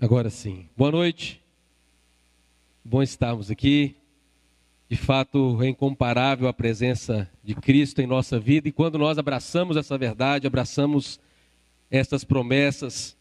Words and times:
Agora 0.00 0.30
sim. 0.30 0.66
Boa 0.74 0.90
noite. 0.90 1.42
Bom 2.82 3.02
estarmos 3.02 3.50
aqui. 3.50 3.94
De 4.88 4.96
fato, 4.96 5.62
é 5.62 5.68
incomparável 5.68 6.48
a 6.48 6.54
presença 6.54 7.30
de 7.44 7.54
Cristo 7.54 8.00
em 8.00 8.06
nossa 8.06 8.40
vida 8.40 8.66
e 8.66 8.72
quando 8.72 8.96
nós 8.96 9.18
abraçamos 9.18 9.76
essa 9.76 9.98
verdade, 9.98 10.46
abraçamos 10.46 11.20
essas 11.90 12.24
promessas, 12.24 13.14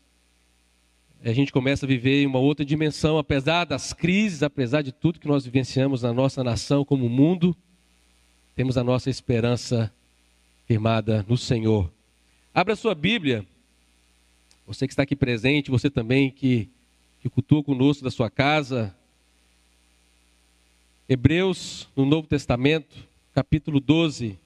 a 1.22 1.34
gente 1.34 1.52
começa 1.52 1.86
a 1.86 1.88
viver 1.88 2.24
em 2.24 2.26
uma 2.26 2.40
outra 2.40 2.64
dimensão, 2.64 3.18
apesar 3.18 3.66
das 3.66 3.92
crises, 3.92 4.42
apesar 4.42 4.82
de 4.82 4.94
tudo 4.94 5.20
que 5.20 5.28
nós 5.28 5.44
vivenciamos 5.44 6.04
na 6.04 6.14
nossa 6.14 6.46
nação 6.46 6.86
como 6.86 7.10
mundo, 7.10 7.54
temos 8.56 8.78
a 8.78 8.86
nossa 8.86 9.10
esperança 9.10 9.94
firmada 10.66 11.26
no 11.28 11.38
Senhor. 11.38 11.92
Abra 12.54 12.74
sua 12.78 12.96
Bíblia 12.96 13.46
você 14.70 14.86
que 14.86 14.94
está 14.94 15.02
aqui 15.02 15.16
presente, 15.16 15.72
você 15.72 15.90
também 15.90 16.30
que, 16.30 16.70
que 17.22 17.28
cultua 17.28 17.64
conosco 17.64 18.04
da 18.04 18.12
sua 18.12 18.30
casa. 18.30 18.96
Hebreus, 21.10 21.90
no 21.96 22.06
Novo 22.06 22.28
Testamento, 22.28 22.96
capítulo 23.34 23.80
12. 23.80 24.38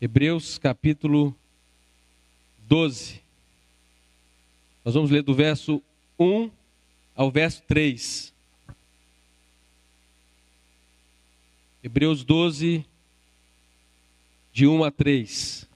Hebreus, 0.00 0.58
capítulo 0.58 1.34
12. 2.68 3.20
Nós 4.84 4.94
vamos 4.94 5.10
ler 5.10 5.24
do 5.24 5.34
verso 5.34 5.82
1 6.16 6.52
ao 7.16 7.32
verso 7.32 7.64
3. 7.66 8.32
Hebreus 11.82 12.22
12, 12.22 12.86
de 14.52 14.68
1 14.68 14.84
a 14.84 14.90
3. 14.92 15.67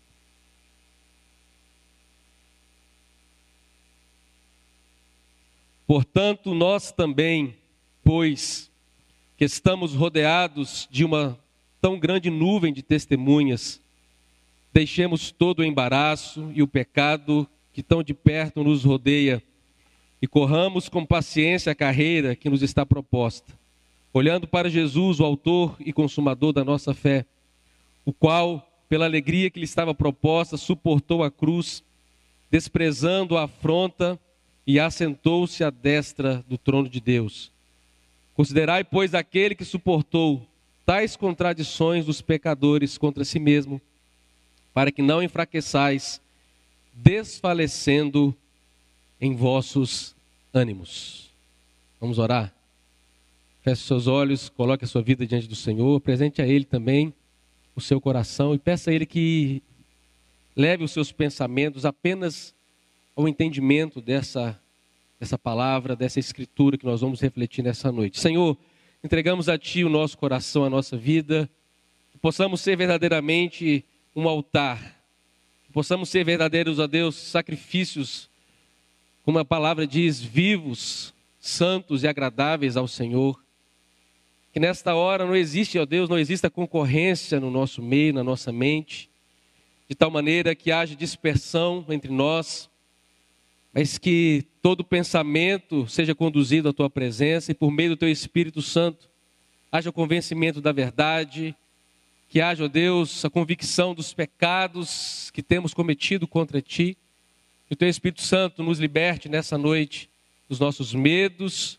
Portanto, 5.92 6.54
nós 6.54 6.90
também, 6.90 7.54
pois 8.02 8.70
que 9.36 9.44
estamos 9.44 9.92
rodeados 9.92 10.88
de 10.90 11.04
uma 11.04 11.38
tão 11.82 11.98
grande 11.98 12.30
nuvem 12.30 12.72
de 12.72 12.82
testemunhas, 12.82 13.78
deixemos 14.72 15.30
todo 15.30 15.58
o 15.58 15.64
embaraço 15.64 16.50
e 16.54 16.62
o 16.62 16.66
pecado 16.66 17.46
que 17.74 17.82
tão 17.82 18.02
de 18.02 18.14
perto 18.14 18.64
nos 18.64 18.84
rodeia 18.84 19.42
e 20.22 20.26
corramos 20.26 20.88
com 20.88 21.04
paciência 21.04 21.72
a 21.72 21.74
carreira 21.74 22.34
que 22.34 22.48
nos 22.48 22.62
está 22.62 22.86
proposta, 22.86 23.52
olhando 24.14 24.48
para 24.48 24.70
Jesus, 24.70 25.20
o 25.20 25.26
Autor 25.26 25.76
e 25.78 25.92
Consumador 25.92 26.54
da 26.54 26.64
nossa 26.64 26.94
fé, 26.94 27.26
o 28.02 28.14
qual, 28.14 28.66
pela 28.88 29.04
alegria 29.04 29.50
que 29.50 29.58
lhe 29.58 29.66
estava 29.66 29.94
proposta, 29.94 30.56
suportou 30.56 31.22
a 31.22 31.30
cruz, 31.30 31.84
desprezando 32.50 33.36
a 33.36 33.42
afronta 33.44 34.18
e 34.66 34.78
assentou-se 34.78 35.62
à 35.64 35.70
destra 35.70 36.44
do 36.48 36.56
trono 36.56 36.88
de 36.88 37.00
Deus. 37.00 37.50
Considerai, 38.34 38.84
pois, 38.84 39.14
aquele 39.14 39.54
que 39.54 39.64
suportou 39.64 40.46
tais 40.86 41.16
contradições 41.16 42.06
dos 42.06 42.20
pecadores 42.20 42.96
contra 42.96 43.24
si 43.24 43.38
mesmo, 43.38 43.80
para 44.72 44.90
que 44.90 45.02
não 45.02 45.22
enfraqueçais, 45.22 46.20
desfalecendo 46.94 48.34
em 49.20 49.34
vossos 49.34 50.14
ânimos. 50.52 51.30
Vamos 52.00 52.18
orar? 52.18 52.52
Feche 53.62 53.82
seus 53.82 54.06
olhos, 54.06 54.48
coloque 54.48 54.84
a 54.84 54.88
sua 54.88 55.02
vida 55.02 55.26
diante 55.26 55.46
do 55.46 55.54
Senhor, 55.54 55.96
apresente 55.96 56.42
a 56.42 56.46
Ele 56.46 56.64
também 56.64 57.14
o 57.76 57.80
seu 57.80 58.00
coração 58.00 58.54
e 58.54 58.58
peça 58.58 58.90
a 58.90 58.94
Ele 58.94 59.06
que 59.06 59.62
leve 60.56 60.82
os 60.84 60.90
seus 60.90 61.12
pensamentos 61.12 61.84
apenas 61.84 62.54
ao 63.14 63.28
entendimento 63.28 64.00
dessa, 64.00 64.58
dessa 65.20 65.38
palavra, 65.38 65.94
dessa 65.94 66.18
escritura 66.18 66.78
que 66.78 66.84
nós 66.84 67.00
vamos 67.00 67.20
refletir 67.20 67.62
nessa 67.62 67.92
noite. 67.92 68.18
Senhor, 68.18 68.56
entregamos 69.04 69.48
a 69.48 69.58
Ti 69.58 69.84
o 69.84 69.88
nosso 69.88 70.16
coração, 70.16 70.64
a 70.64 70.70
nossa 70.70 70.96
vida, 70.96 71.48
que 72.12 72.18
possamos 72.18 72.60
ser 72.60 72.76
verdadeiramente 72.76 73.84
um 74.14 74.28
altar, 74.28 74.78
que 75.66 75.72
possamos 75.72 76.08
ser 76.08 76.24
verdadeiros, 76.24 76.80
a 76.80 76.86
Deus, 76.86 77.16
sacrifícios, 77.16 78.30
como 79.24 79.38
a 79.38 79.44
palavra 79.44 79.86
diz, 79.86 80.20
vivos, 80.20 81.14
santos 81.38 82.02
e 82.02 82.08
agradáveis 82.08 82.76
ao 82.76 82.88
Senhor. 82.88 83.40
Que 84.52 84.60
nesta 84.60 84.94
hora 84.94 85.24
não 85.24 85.34
existe, 85.34 85.78
ó 85.78 85.86
Deus, 85.86 86.08
não 86.08 86.18
exista 86.18 86.50
concorrência 86.50 87.40
no 87.40 87.50
nosso 87.50 87.82
meio, 87.82 88.12
na 88.12 88.22
nossa 88.22 88.52
mente, 88.52 89.08
de 89.88 89.94
tal 89.94 90.10
maneira 90.10 90.54
que 90.54 90.70
haja 90.70 90.94
dispersão 90.94 91.84
entre 91.88 92.12
nós, 92.12 92.70
mas 93.72 93.96
que 93.98 94.44
todo 94.60 94.84
pensamento 94.84 95.88
seja 95.88 96.14
conduzido 96.14 96.68
à 96.68 96.72
tua 96.72 96.90
presença 96.90 97.50
e 97.50 97.54
por 97.54 97.70
meio 97.70 97.90
do 97.90 97.96
teu 97.96 98.08
Espírito 98.08 98.60
Santo 98.60 99.08
haja 99.70 99.88
o 99.88 99.92
convencimento 99.92 100.60
da 100.60 100.72
verdade, 100.72 101.56
que 102.28 102.40
haja, 102.40 102.64
ó 102.64 102.68
Deus, 102.68 103.24
a 103.24 103.30
convicção 103.30 103.94
dos 103.94 104.12
pecados 104.12 105.30
que 105.32 105.42
temos 105.42 105.72
cometido 105.72 106.26
contra 106.26 106.60
ti. 106.60 106.96
Que 107.66 107.74
o 107.74 107.76
teu 107.76 107.88
Espírito 107.88 108.22
Santo 108.22 108.62
nos 108.62 108.78
liberte 108.78 109.28
nessa 109.28 109.56
noite 109.56 110.08
dos 110.48 110.58
nossos 110.58 110.94
medos, 110.94 111.78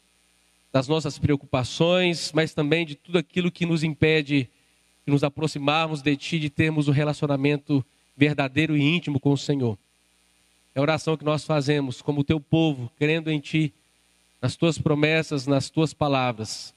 das 0.71 0.87
nossas 0.87 1.19
preocupações, 1.19 2.31
mas 2.33 2.53
também 2.53 2.85
de 2.85 2.95
tudo 2.95 3.19
aquilo 3.19 3.51
que 3.51 3.65
nos 3.65 3.83
impede 3.83 4.49
de 5.05 5.11
nos 5.11 5.23
aproximarmos 5.23 6.01
de 6.01 6.15
ti, 6.15 6.39
de 6.39 6.49
termos 6.49 6.87
um 6.87 6.91
relacionamento 6.91 7.85
verdadeiro 8.17 8.75
e 8.75 8.81
íntimo 8.81 9.19
com 9.19 9.31
o 9.31 9.37
Senhor. 9.37 9.77
É 10.75 10.79
a 10.79 10.81
oração 10.81 11.15
que 11.15 11.23
nós 11.23 11.45
fazemos 11.45 12.01
como 12.01 12.23
teu 12.23 12.39
povo, 12.39 12.91
crendo 12.97 13.29
em 13.29 13.39
ti, 13.39 13.73
nas 14.41 14.55
tuas 14.55 14.77
promessas, 14.77 15.45
nas 15.45 15.69
tuas 15.69 15.93
palavras. 15.93 16.73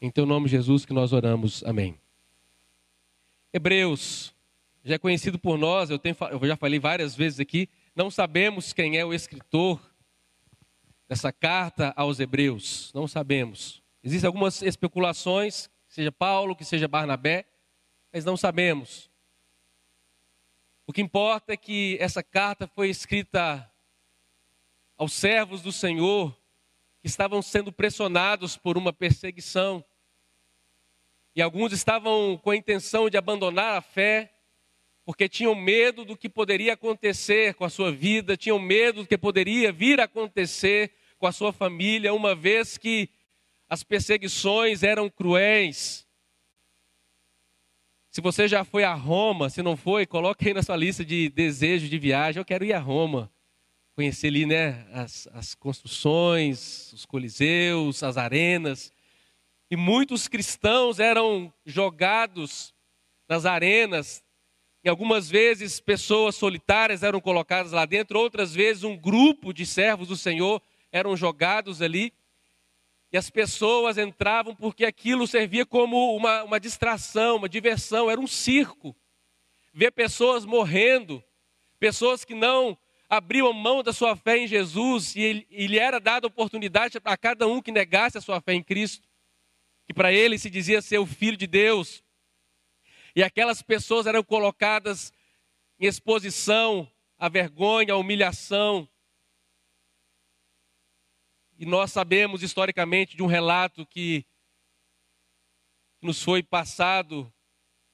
Em 0.00 0.10
teu 0.10 0.24
nome, 0.24 0.48
Jesus, 0.48 0.84
que 0.84 0.92
nós 0.92 1.12
oramos. 1.12 1.62
Amém. 1.64 1.98
Hebreus, 3.52 4.32
já 4.84 4.94
é 4.94 4.98
conhecido 4.98 5.38
por 5.38 5.58
nós, 5.58 5.90
eu, 5.90 5.98
tenho, 5.98 6.16
eu 6.30 6.46
já 6.46 6.56
falei 6.56 6.78
várias 6.78 7.14
vezes 7.14 7.40
aqui, 7.40 7.68
não 7.94 8.10
sabemos 8.10 8.72
quem 8.72 8.96
é 8.96 9.04
o 9.04 9.12
escritor 9.12 9.80
dessa 11.08 11.32
carta 11.32 11.92
aos 11.96 12.20
Hebreus, 12.20 12.90
não 12.94 13.08
sabemos. 13.08 13.82
Existem 14.02 14.26
algumas 14.26 14.62
especulações, 14.62 15.66
que 15.88 15.94
seja 15.94 16.12
Paulo, 16.12 16.54
que 16.54 16.64
seja 16.64 16.86
Barnabé, 16.86 17.44
mas 18.12 18.24
não 18.24 18.36
sabemos. 18.36 19.10
O 20.88 20.92
que 20.92 21.02
importa 21.02 21.52
é 21.52 21.56
que 21.56 21.98
essa 22.00 22.22
carta 22.22 22.66
foi 22.66 22.88
escrita 22.88 23.70
aos 24.96 25.12
servos 25.12 25.60
do 25.60 25.70
Senhor 25.70 26.34
que 27.02 27.06
estavam 27.06 27.42
sendo 27.42 27.70
pressionados 27.70 28.56
por 28.56 28.78
uma 28.78 28.90
perseguição. 28.90 29.84
E 31.36 31.42
alguns 31.42 31.74
estavam 31.74 32.38
com 32.38 32.52
a 32.52 32.56
intenção 32.56 33.10
de 33.10 33.18
abandonar 33.18 33.76
a 33.76 33.82
fé, 33.82 34.32
porque 35.04 35.28
tinham 35.28 35.54
medo 35.54 36.06
do 36.06 36.16
que 36.16 36.26
poderia 36.26 36.72
acontecer 36.72 37.52
com 37.52 37.66
a 37.66 37.70
sua 37.70 37.92
vida, 37.92 38.34
tinham 38.34 38.58
medo 38.58 39.02
do 39.02 39.06
que 39.06 39.18
poderia 39.18 39.70
vir 39.70 40.00
a 40.00 40.04
acontecer 40.04 40.94
com 41.18 41.26
a 41.26 41.32
sua 41.32 41.52
família, 41.52 42.14
uma 42.14 42.34
vez 42.34 42.78
que 42.78 43.10
as 43.68 43.82
perseguições 43.82 44.82
eram 44.82 45.10
cruéis. 45.10 46.07
Se 48.18 48.20
você 48.20 48.48
já 48.48 48.64
foi 48.64 48.82
a 48.82 48.94
Roma, 48.94 49.48
se 49.48 49.62
não 49.62 49.76
foi, 49.76 50.04
coloque 50.04 50.48
aí 50.48 50.52
na 50.52 50.60
sua 50.60 50.74
lista 50.74 51.04
de 51.04 51.28
desejos 51.28 51.88
de 51.88 51.96
viagem. 52.00 52.40
Eu 52.40 52.44
quero 52.44 52.64
ir 52.64 52.72
a 52.72 52.80
Roma, 52.80 53.30
conhecer 53.94 54.26
ali, 54.26 54.44
né, 54.44 54.84
as, 54.92 55.28
as 55.32 55.54
construções, 55.54 56.92
os 56.92 57.06
coliseus, 57.06 58.02
as 58.02 58.16
arenas. 58.16 58.92
E 59.70 59.76
muitos 59.76 60.26
cristãos 60.26 60.98
eram 60.98 61.54
jogados 61.64 62.74
nas 63.28 63.46
arenas. 63.46 64.20
E 64.82 64.88
algumas 64.88 65.30
vezes 65.30 65.78
pessoas 65.78 66.34
solitárias 66.34 67.04
eram 67.04 67.20
colocadas 67.20 67.70
lá 67.70 67.86
dentro, 67.86 68.18
outras 68.18 68.52
vezes 68.52 68.82
um 68.82 68.96
grupo 68.96 69.52
de 69.52 69.64
servos 69.64 70.08
do 70.08 70.16
Senhor 70.16 70.60
eram 70.90 71.16
jogados 71.16 71.80
ali. 71.80 72.12
E 73.10 73.16
as 73.16 73.30
pessoas 73.30 73.96
entravam 73.96 74.54
porque 74.54 74.84
aquilo 74.84 75.26
servia 75.26 75.64
como 75.64 76.14
uma, 76.14 76.42
uma 76.44 76.60
distração, 76.60 77.36
uma 77.36 77.48
diversão, 77.48 78.10
era 78.10 78.20
um 78.20 78.26
circo. 78.26 78.94
Ver 79.72 79.92
pessoas 79.92 80.44
morrendo, 80.44 81.22
pessoas 81.78 82.24
que 82.24 82.34
não 82.34 82.76
abriam 83.08 83.50
mão 83.52 83.82
da 83.82 83.92
sua 83.92 84.14
fé 84.14 84.38
em 84.38 84.46
Jesus 84.46 85.16
e, 85.16 85.20
ele, 85.20 85.46
e 85.50 85.66
lhe 85.66 85.78
era 85.78 85.98
dada 85.98 86.26
oportunidade 86.26 86.98
a 87.02 87.16
cada 87.16 87.46
um 87.46 87.62
que 87.62 87.72
negasse 87.72 88.18
a 88.18 88.20
sua 88.20 88.40
fé 88.40 88.52
em 88.52 88.62
Cristo, 88.62 89.08
que 89.86 89.94
para 89.94 90.12
ele 90.12 90.38
se 90.38 90.50
dizia 90.50 90.82
ser 90.82 90.98
o 90.98 91.06
Filho 91.06 91.36
de 91.36 91.46
Deus. 91.46 92.04
E 93.16 93.22
aquelas 93.22 93.62
pessoas 93.62 94.06
eram 94.06 94.22
colocadas 94.22 95.12
em 95.80 95.86
exposição 95.86 96.90
à 97.18 97.28
vergonha, 97.30 97.94
à 97.94 97.96
humilhação, 97.96 98.86
e 101.58 101.66
nós 101.66 101.90
sabemos 101.90 102.44
historicamente 102.44 103.16
de 103.16 103.22
um 103.22 103.26
relato 103.26 103.84
que 103.84 104.24
nos 106.00 106.22
foi 106.22 106.40
passado 106.40 107.32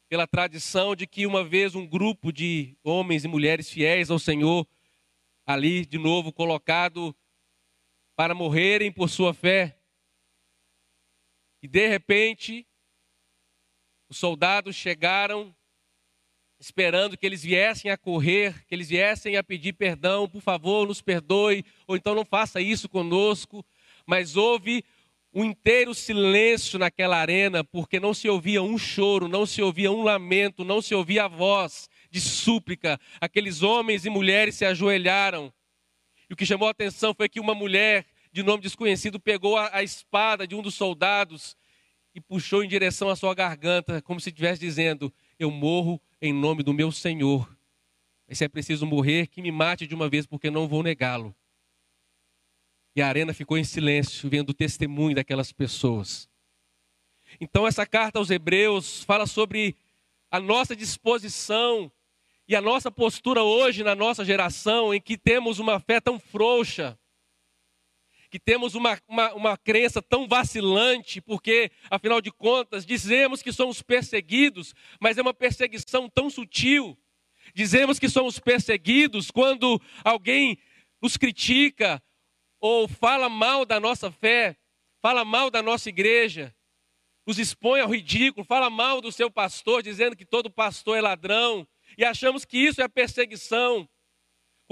pela 0.07 0.27
tradição 0.27 0.95
de 0.95 1.07
que 1.07 1.27
uma 1.27 1.43
vez 1.43 1.75
um 1.75 1.87
grupo 1.87 2.31
de 2.31 2.77
homens 2.85 3.25
e 3.25 3.29
mulheres 3.29 3.71
fiéis 3.71 4.11
ao 4.11 4.19
Senhor 4.19 4.69
ali 5.47 5.87
de 5.87 5.97
novo 5.97 6.31
colocado 6.31 7.17
para 8.15 8.35
morrerem 8.35 8.93
por 8.93 9.09
sua 9.09 9.33
fé. 9.33 9.81
E 11.63 11.67
de 11.67 11.89
repente, 11.89 12.69
os 14.11 14.19
soldados 14.19 14.77
chegaram 14.77 15.57
esperando 16.65 17.17
que 17.17 17.27
eles 17.27 17.43
viessem 17.43 17.91
a 17.91 17.97
correr, 17.97 18.65
que 18.67 18.75
eles 18.75 18.89
viessem 18.89 19.37
a 19.37 19.45
pedir 19.45 19.75
perdão, 19.75 20.27
por 20.27 20.41
favor, 20.41 20.89
nos 20.89 21.03
perdoe, 21.03 21.63
ou 21.87 21.95
então 21.95 22.15
não 22.15 22.25
faça 22.25 22.59
isso 22.59 22.89
conosco. 22.89 23.63
Mas 24.07 24.35
houve 24.35 24.83
um 25.33 25.45
inteiro 25.45 25.95
silêncio 25.95 26.79
naquela 26.79 27.19
arena, 27.19 27.63
porque 27.63 28.01
não 28.01 28.15
se 28.15 28.31
ouvia 28.31 28.63
um 28.63 28.79
choro, 28.79 29.29
não 29.29 29.45
se 29.45 29.61
ouvia 29.61 29.93
um 29.93 30.03
lamento, 30.03 30.65
não 30.65 30.81
se 30.81 30.95
ouvia 30.95 31.25
a 31.25 31.29
voz 31.29 31.87
de 32.11 32.19
súplica. 32.19 32.99
Aqueles 33.21 33.63
homens 33.63 34.07
e 34.07 34.11
mulheres 34.11 34.55
se 34.55 34.65
ajoelharam. 34.65 35.53
E 36.31 36.33
o 36.33 36.37
que 36.37 36.47
chamou 36.47 36.67
a 36.67 36.71
atenção 36.71 37.13
foi 37.13 37.29
que 37.29 37.41
uma 37.41 37.55
mulher 37.55 38.07
de 38.33 38.43
nome 38.43 38.63
desconhecido 38.63 39.21
pegou 39.21 39.59
a, 39.59 39.69
a 39.71 39.83
espada 39.83 40.47
de 40.47 40.55
um 40.55 40.63
dos 40.63 40.75
soldados 40.75 41.57
e 42.15 42.23
puxou 42.23 42.65
em 42.65 42.69
direção 42.69 43.11
à 43.11 43.17
sua 43.17 43.35
garganta, 43.35 44.01
como 44.01 44.19
se 44.19 44.31
estivesse 44.31 44.61
dizendo: 44.61 45.13
Eu 45.39 45.51
morro 45.51 46.01
em 46.25 46.33
nome 46.33 46.63
do 46.63 46.73
meu 46.73 46.91
Senhor. 46.91 47.47
Mas 48.27 48.39
se 48.39 48.45
é 48.45 48.49
preciso 48.49 48.87
morrer, 48.87 49.27
que 49.27 49.43
me 49.43 49.53
mate 49.53 49.87
de 49.87 49.95
uma 49.95 50.09
vez, 50.09 50.25
porque 50.25 50.51
não 50.51 50.67
vou 50.67 50.83
negá-lo. 50.83 51.35
E 52.97 53.03
a 53.03 53.09
arena 53.09 53.35
ficou 53.35 53.59
em 53.59 53.65
silêncio, 53.65 54.31
vendo 54.31 54.51
o 54.51 54.55
testemunho 54.55 55.15
daquelas 55.15 55.53
pessoas. 55.53 56.27
Então, 57.39 57.67
essa 57.67 57.85
carta 57.85 58.19
aos 58.19 58.31
Hebreus 58.31 59.05
fala 59.05 59.27
sobre 59.27 59.77
a 60.31 60.41
nossa 60.41 60.75
disposição 60.75 61.93
e 62.49 62.57
a 62.57 62.61
nossa 62.61 62.91
postura 62.91 63.43
hoje 63.43 63.85
na 63.85 63.95
nossa 63.95 64.25
geração, 64.25 64.95
em 64.95 65.01
que 65.03 65.19
temos 65.19 65.59
uma 65.59 65.79
fé 65.79 66.01
tão 66.01 66.19
frouxa, 66.19 66.99
que 68.35 68.39
temos 68.41 68.75
uma, 68.75 69.01
uma, 69.07 69.33
uma 69.35 69.57
crença 69.57 70.03
tão 70.03 70.27
vacilante, 70.27 71.21
porque, 71.21 71.71
afinal 71.89 72.21
de 72.21 72.33
contas, 72.33 72.85
dizemos 72.85 73.41
que 73.41 73.53
somos 73.53 73.81
perseguidos, 73.81 74.75
mas 75.01 75.17
é 75.17 75.23
uma 75.23 75.33
perseguição 75.33 76.11
tão 76.11 76.29
sutil. 76.29 76.99
Dizemos 77.55 77.97
que 77.97 78.09
somos 78.09 78.41
perseguidos 78.41 79.31
quando 79.31 79.81
alguém 80.03 80.59
nos 81.01 81.17
critica 81.17 82.03
ou 82.59 82.89
fala 82.89 83.29
mal 83.29 83.65
da 83.65 83.79
nossa 83.79 84.11
fé, 84.11 84.57
fala 85.01 85.25
mal 85.25 85.49
da 85.49 85.63
nossa 85.63 85.89
igreja, 85.89 86.53
nos 87.25 87.39
expõe 87.39 87.83
ao 87.83 87.89
ridículo, 87.89 88.45
fala 88.45 88.69
mal 88.69 89.01
do 89.01 89.13
seu 89.13 89.31
pastor, 89.31 89.81
dizendo 89.81 90.17
que 90.17 90.27
todo 90.27 90.51
pastor 90.51 90.99
é 90.99 91.01
ladrão, 91.01 91.65
e 91.97 92.05
achamos 92.05 92.45
que 92.45 92.59
isso 92.59 92.83
é 92.83 92.89
perseguição 92.89 93.89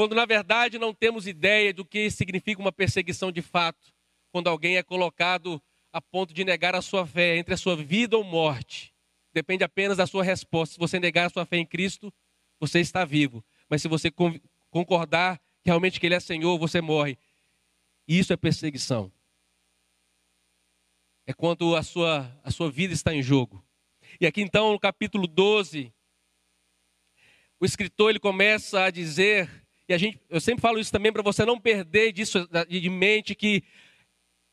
quando 0.02 0.16
na 0.16 0.26
verdade 0.26 0.80
não 0.80 0.92
temos 0.92 1.28
ideia 1.28 1.72
do 1.72 1.84
que 1.84 2.10
significa 2.10 2.60
uma 2.60 2.72
perseguição 2.72 3.30
de 3.30 3.40
fato, 3.40 3.94
quando 4.32 4.48
alguém 4.48 4.76
é 4.76 4.82
colocado 4.82 5.62
a 5.92 6.00
ponto 6.00 6.34
de 6.34 6.44
negar 6.44 6.74
a 6.74 6.82
sua 6.82 7.06
fé 7.06 7.36
entre 7.36 7.54
a 7.54 7.56
sua 7.56 7.76
vida 7.76 8.16
ou 8.16 8.24
morte. 8.24 8.92
Depende 9.32 9.62
apenas 9.62 9.98
da 9.98 10.04
sua 10.04 10.24
resposta. 10.24 10.72
Se 10.72 10.80
você 10.80 10.98
negar 10.98 11.26
a 11.26 11.30
sua 11.30 11.46
fé 11.46 11.58
em 11.58 11.64
Cristo, 11.64 12.12
você 12.58 12.80
está 12.80 13.04
vivo. 13.04 13.44
Mas 13.70 13.80
se 13.80 13.86
você 13.86 14.10
concordar 14.72 15.40
realmente 15.64 16.00
que 16.00 16.06
Ele 16.06 16.16
é 16.16 16.20
Senhor, 16.20 16.58
você 16.58 16.80
morre. 16.80 17.16
Isso 18.08 18.32
é 18.32 18.36
perseguição. 18.36 19.12
É 21.24 21.32
quando 21.32 21.76
a 21.76 21.82
sua, 21.84 22.40
a 22.42 22.50
sua 22.50 22.68
vida 22.68 22.92
está 22.92 23.14
em 23.14 23.22
jogo. 23.22 23.64
E 24.20 24.26
aqui 24.26 24.42
então, 24.42 24.72
no 24.72 24.80
capítulo 24.80 25.28
12, 25.28 25.94
o 27.60 27.64
escritor 27.64 28.10
ele 28.10 28.18
começa 28.18 28.82
a 28.82 28.90
dizer 28.90 29.61
e 29.88 29.94
a 29.94 29.98
gente, 29.98 30.20
eu 30.30 30.40
sempre 30.40 30.60
falo 30.60 30.78
isso 30.78 30.92
também 30.92 31.12
para 31.12 31.22
você 31.22 31.44
não 31.44 31.58
perder 31.58 32.12
disso 32.12 32.48
de 32.68 32.88
mente 32.88 33.34
que 33.34 33.62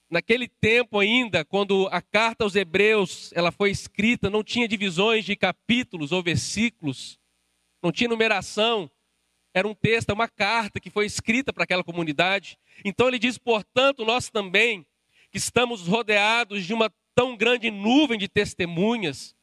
naquele 0.09 0.47
tempo 0.47 0.97
ainda, 0.97 1.45
quando 1.45 1.87
a 1.91 2.01
carta 2.01 2.43
aos 2.43 2.55
Hebreus 2.55 3.31
ela 3.33 3.51
foi 3.51 3.69
escrita, 3.69 4.29
não 4.29 4.43
tinha 4.43 4.67
divisões 4.67 5.23
de 5.23 5.35
capítulos 5.35 6.11
ou 6.11 6.23
versículos, 6.23 7.19
não 7.81 7.91
tinha 7.91 8.09
numeração. 8.09 8.89
Era 9.53 9.67
um 9.67 9.73
texto, 9.73 10.11
uma 10.11 10.27
carta 10.27 10.79
que 10.79 10.89
foi 10.89 11.05
escrita 11.05 11.51
para 11.53 11.63
aquela 11.63 11.83
comunidade. 11.83 12.57
Então 12.83 13.07
ele 13.07 13.19
diz, 13.19 13.37
portanto, 13.37 14.05
nós 14.05 14.29
também, 14.29 14.85
que 15.31 15.37
estamos 15.37 15.87
rodeados 15.87 16.65
de 16.65 16.73
uma 16.73 16.91
tão 17.15 17.35
grande 17.35 17.69
nuvem 17.69 18.17
de 18.17 18.27
testemunhas. 18.27 19.35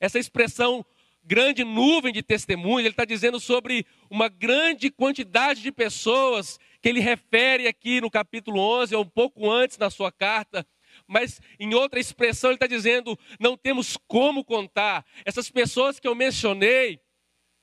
Essa 0.00 0.18
expressão 0.18 0.84
grande 1.28 1.62
nuvem 1.62 2.10
de 2.10 2.22
testemunhas, 2.22 2.86
ele 2.86 2.88
está 2.88 3.04
dizendo 3.04 3.38
sobre 3.38 3.84
uma 4.08 4.30
grande 4.30 4.90
quantidade 4.90 5.60
de 5.60 5.70
pessoas 5.70 6.58
que 6.80 6.88
ele 6.88 7.00
refere 7.00 7.68
aqui 7.68 8.00
no 8.00 8.10
capítulo 8.10 8.58
11, 8.58 8.96
ou 8.96 9.02
um 9.02 9.08
pouco 9.08 9.50
antes 9.50 9.76
na 9.76 9.90
sua 9.90 10.10
carta. 10.10 10.66
Mas 11.06 11.38
em 11.60 11.74
outra 11.74 12.00
expressão, 12.00 12.48
ele 12.48 12.56
está 12.56 12.66
dizendo: 12.66 13.16
não 13.38 13.58
temos 13.58 13.98
como 14.08 14.42
contar. 14.42 15.04
Essas 15.22 15.50
pessoas 15.50 16.00
que 16.00 16.08
eu 16.08 16.14
mencionei 16.14 16.98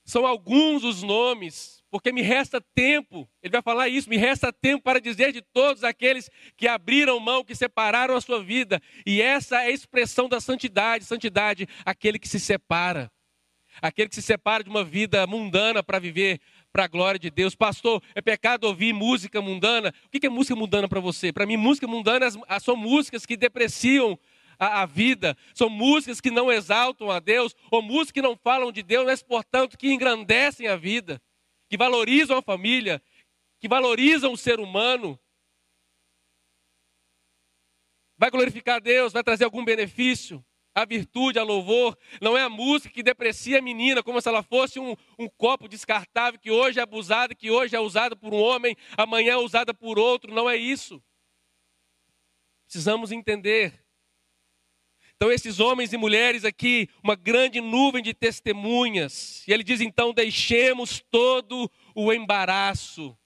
são 0.06 0.28
alguns 0.28 0.84
os 0.84 1.02
nomes, 1.02 1.84
porque 1.90 2.12
me 2.12 2.22
resta 2.22 2.62
tempo, 2.76 3.28
ele 3.42 3.52
vai 3.52 3.64
falar 3.64 3.90
isso, 3.90 4.08
me 4.08 4.18
resta 4.18 4.54
tempo 4.54 4.84
para 4.84 5.02
dizer 5.02 5.32
de 5.32 5.42
todos 5.42 5.84
aqueles 5.84 6.30
que 6.56 6.68
abriram 6.68 7.20
mão, 7.20 7.44
que 7.44 7.56
separaram 7.56 8.16
a 8.16 8.22
sua 8.22 8.44
vida. 8.44 8.80
E 9.08 9.24
essa 9.24 9.64
é 9.64 9.68
a 9.68 9.72
expressão 9.72 10.30
da 10.30 10.40
santidade: 10.40 11.04
santidade, 11.04 11.68
aquele 11.84 12.20
que 12.20 12.28
se 12.28 12.40
separa 12.40 13.12
aquele 13.82 14.10
que 14.10 14.16
se 14.16 14.22
separa 14.22 14.64
de 14.64 14.70
uma 14.70 14.84
vida 14.84 15.26
mundana 15.28 15.84
para 15.84 16.00
viver 16.00 16.40
para 16.72 16.86
a 16.86 16.88
glória 16.88 17.20
de 17.20 17.30
Deus. 17.30 17.56
Pastor, 17.56 18.02
é 18.14 18.22
pecado 18.22 18.66
ouvir 18.66 18.94
música 18.94 19.42
mundana? 19.42 19.94
O 20.06 20.10
que 20.10 20.26
é 20.26 20.30
música 20.30 20.56
mundana 20.56 20.88
para 20.88 21.00
você? 21.00 21.32
Para 21.32 21.46
mim, 21.46 21.58
música 21.58 21.88
mundana 21.88 22.28
são 22.62 22.76
músicas 22.76 23.26
que 23.26 23.38
depreciam 23.38 24.20
a, 24.60 24.82
a, 24.82 24.86
vida, 24.86 25.38
são 25.54 25.70
músicas 25.70 26.22
que 26.22 26.32
não 26.32 26.52
exaltam 26.52 27.12
a 27.12 27.20
Deus, 27.20 27.56
ou 27.70 27.82
músicas 27.82 28.12
que 28.12 28.22
não 28.22 28.38
falam 28.38 28.72
de 28.72 28.82
Deus, 28.82 29.06
mas, 29.06 29.22
portanto, 29.22 29.78
que 29.78 29.92
engrandecem 29.92 30.68
a 30.68 30.76
vida, 30.76 31.22
que 31.70 31.78
valorizam 31.78 32.38
a 32.38 32.42
família, 32.42 33.02
que 33.60 33.68
valorizam 33.68 34.32
o 34.34 34.38
ser 34.38 34.60
humano. 34.60 35.20
Vai 38.18 38.32
glorificar 38.32 38.82
Deus, 38.82 39.12
vai 39.12 39.24
trazer 39.24 39.44
algum 39.44 39.64
benefício 39.64 40.44
a 40.76 40.84
virtude, 40.84 41.40
a 41.40 41.44
louvor. 41.44 41.98
Não 42.22 42.38
é 42.38 42.44
a 42.44 42.50
música 42.50 42.94
que 42.94 43.02
deprecia 43.02 43.60
a 43.60 43.62
menina, 43.62 44.04
como 44.04 44.20
se 44.22 44.28
ela 44.28 44.44
fosse 44.44 44.78
um, 44.78 44.96
um 45.18 45.30
copo 45.30 45.70
descartável 45.70 46.38
que 46.38 46.52
hoje 46.52 46.80
é 46.80 46.84
abusado, 46.84 47.34
que 47.34 47.50
hoje 47.50 47.76
é 47.76 47.80
usado 47.80 48.18
por 48.18 48.34
um 48.34 48.42
homem, 48.42 48.76
amanhã 48.98 49.34
é 49.34 49.38
usada 49.38 49.74
por 49.74 49.98
outro. 49.98 50.34
Não 50.34 50.50
é 50.50 50.58
isso. 50.58 51.02
Precisamos 52.66 53.14
entender. 53.14 53.86
Então, 55.16 55.32
esses 55.32 55.62
homens 55.62 55.94
e 55.94 55.98
mulheres 55.98 56.44
aqui, 56.44 56.90
uma 57.02 57.16
grande 57.16 57.62
nuvem 57.62 58.04
de 58.04 58.14
testemunhas. 58.14 59.48
E 59.48 59.54
ele 59.54 59.64
diz 59.64 59.80
então: 59.80 60.14
deixemos 60.14 61.02
todo 61.10 61.72
o 61.96 62.12
embaraço. 62.12 63.18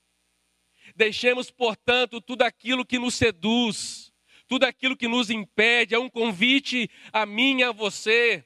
Deixemos, 0.95 1.49
portanto, 1.49 2.21
tudo 2.21 2.43
aquilo 2.43 2.85
que 2.85 2.99
nos 2.99 3.15
seduz 3.15 4.08
tudo 4.49 4.63
aquilo 4.63 4.97
que 4.97 5.07
nos 5.07 5.29
impede, 5.29 5.93
é 5.93 5.99
um 5.99 6.09
convite 6.09 6.89
a 7.13 7.23
mim 7.23 7.59
e 7.59 7.63
a 7.63 7.71
você, 7.71 8.43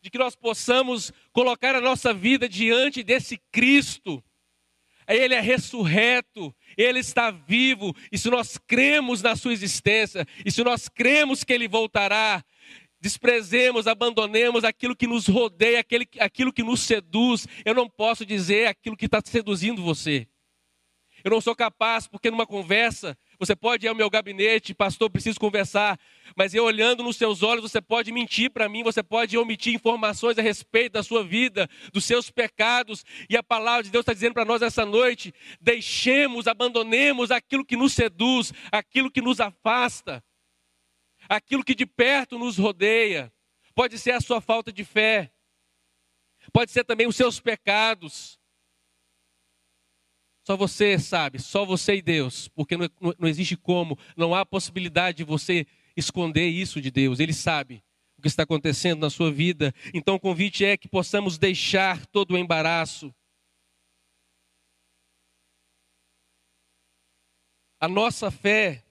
de 0.00 0.08
que 0.08 0.16
nós 0.16 0.36
possamos 0.36 1.12
colocar 1.32 1.74
a 1.74 1.80
nossa 1.80 2.14
vida 2.14 2.48
diante 2.48 3.02
desse 3.02 3.36
Cristo. 3.50 4.22
Ele 5.08 5.34
é 5.34 5.40
ressurreto, 5.40 6.54
ele 6.76 7.00
está 7.00 7.32
vivo, 7.32 7.92
e 8.12 8.16
se 8.16 8.30
nós 8.30 8.56
cremos 8.56 9.20
na 9.20 9.34
sua 9.34 9.52
existência, 9.52 10.24
e 10.46 10.52
se 10.52 10.62
nós 10.62 10.88
cremos 10.88 11.42
que 11.42 11.52
ele 11.52 11.66
voltará, 11.66 12.44
desprezemos, 13.00 13.88
abandonemos 13.88 14.62
aquilo 14.62 14.94
que 14.94 15.08
nos 15.08 15.26
rodeia, 15.26 15.80
aquele, 15.80 16.08
aquilo 16.20 16.52
que 16.52 16.62
nos 16.62 16.80
seduz. 16.80 17.48
Eu 17.64 17.74
não 17.74 17.90
posso 17.90 18.24
dizer 18.24 18.68
aquilo 18.68 18.96
que 18.96 19.06
está 19.06 19.20
seduzindo 19.24 19.82
você. 19.82 20.28
Eu 21.24 21.32
não 21.32 21.40
sou 21.40 21.56
capaz, 21.56 22.06
porque 22.06 22.30
numa 22.30 22.46
conversa 22.46 23.18
você 23.44 23.56
pode 23.56 23.84
ir 23.84 23.88
ao 23.88 23.94
meu 23.94 24.08
gabinete, 24.08 24.72
pastor, 24.72 25.10
preciso 25.10 25.40
conversar, 25.40 25.98
mas 26.36 26.54
eu 26.54 26.62
olhando 26.62 27.02
nos 27.02 27.16
seus 27.16 27.42
olhos, 27.42 27.68
você 27.68 27.80
pode 27.80 28.12
mentir 28.12 28.52
para 28.52 28.68
mim, 28.68 28.84
você 28.84 29.02
pode 29.02 29.36
omitir 29.36 29.74
informações 29.74 30.38
a 30.38 30.42
respeito 30.42 30.92
da 30.92 31.02
sua 31.02 31.24
vida, 31.24 31.68
dos 31.92 32.04
seus 32.04 32.30
pecados, 32.30 33.04
e 33.28 33.36
a 33.36 33.42
palavra 33.42 33.82
de 33.82 33.90
Deus 33.90 34.04
está 34.04 34.12
dizendo 34.12 34.34
para 34.34 34.44
nós 34.44 34.62
essa 34.62 34.86
noite: 34.86 35.34
deixemos, 35.60 36.46
abandonemos 36.46 37.32
aquilo 37.32 37.64
que 37.64 37.76
nos 37.76 37.94
seduz, 37.94 38.52
aquilo 38.70 39.10
que 39.10 39.20
nos 39.20 39.40
afasta, 39.40 40.22
aquilo 41.28 41.64
que 41.64 41.74
de 41.74 41.84
perto 41.84 42.38
nos 42.38 42.58
rodeia. 42.58 43.32
Pode 43.74 43.98
ser 43.98 44.12
a 44.12 44.20
sua 44.20 44.40
falta 44.40 44.72
de 44.72 44.84
fé, 44.84 45.32
pode 46.52 46.70
ser 46.70 46.84
também 46.84 47.08
os 47.08 47.16
seus 47.16 47.40
pecados, 47.40 48.38
só 50.44 50.56
você 50.56 50.98
sabe, 50.98 51.40
só 51.40 51.64
você 51.64 51.96
e 51.96 52.02
Deus, 52.02 52.48
porque 52.48 52.76
não, 52.76 52.88
não, 53.18 53.28
existe 53.28 53.56
como, 53.56 53.98
não 54.16 54.34
há 54.34 54.44
possibilidade 54.44 55.18
de 55.18 55.24
você 55.24 55.66
esconder 55.96 56.48
isso 56.48 56.80
de 56.80 56.90
Deus, 56.90 57.20
Ele 57.20 57.32
sabe 57.32 57.82
o 58.18 58.22
que 58.22 58.28
está 58.28 58.42
acontecendo 58.42 59.00
na 59.00 59.10
sua 59.10 59.30
vida. 59.32 59.74
Então 59.92 60.14
o 60.14 60.20
convite 60.20 60.64
é 60.64 60.76
que 60.76 60.88
possamos 60.88 61.38
deixar 61.38 62.06
todo 62.06 62.34
o 62.34 62.38
embaraço. 62.38 63.12
a 67.82 67.88
nossa 67.88 68.30
fé, 68.30 68.84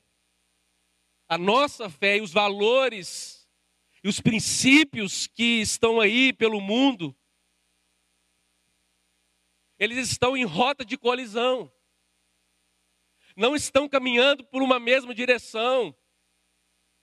a 1.29 1.37
nossa 1.37 1.89
fé 1.89 2.17
e 2.17 2.21
os 2.21 2.33
valores 2.33 3.47
e 4.03 4.09
os 4.09 4.19
princípios 4.19 5.27
que 5.27 5.61
estão 5.61 6.01
aí 6.01 6.33
pelo 6.33 6.59
mundo, 6.59 7.15
eles 9.81 10.11
estão 10.11 10.37
em 10.37 10.43
rota 10.43 10.85
de 10.85 10.95
colisão, 10.95 11.71
não 13.35 13.55
estão 13.55 13.89
caminhando 13.89 14.43
por 14.43 14.61
uma 14.61 14.79
mesma 14.79 15.11
direção. 15.11 15.95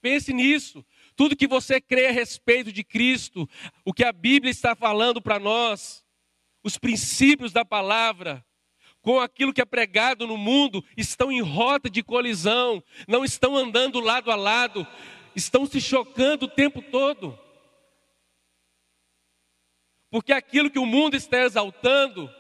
Pense 0.01 0.33
nisso. 0.33 0.87
Tudo 1.17 1.35
que 1.35 1.49
você 1.49 1.81
crê 1.81 2.07
a 2.07 2.13
respeito 2.13 2.71
de 2.71 2.85
Cristo, 2.85 3.49
o 3.85 3.93
que 3.93 4.05
a 4.05 4.13
Bíblia 4.13 4.53
está 4.53 4.77
falando 4.77 5.21
para 5.21 5.41
nós, 5.41 6.07
os 6.63 6.79
princípios 6.79 7.51
da 7.53 7.65
palavra, 7.65 8.47
com 9.03 9.19
aquilo 9.19 9.53
que 9.53 9.61
é 9.61 9.65
pregado 9.65 10.25
no 10.25 10.39
mundo, 10.39 10.85
estão 10.97 11.33
em 11.33 11.41
rota 11.41 11.91
de 11.91 12.05
colisão, 12.05 12.81
não 13.09 13.25
estão 13.25 13.57
andando 13.57 13.99
lado 13.99 14.31
a 14.31 14.37
lado, 14.37 14.87
estão 15.35 15.67
se 15.67 15.81
chocando 15.81 16.45
o 16.45 16.49
tempo 16.49 16.81
todo. 16.81 17.37
Porque 20.09 20.33
aquilo 20.33 20.71
que 20.71 20.79
o 20.79 20.87
mundo 20.87 21.17
está 21.17 21.41
exaltando 21.41 22.38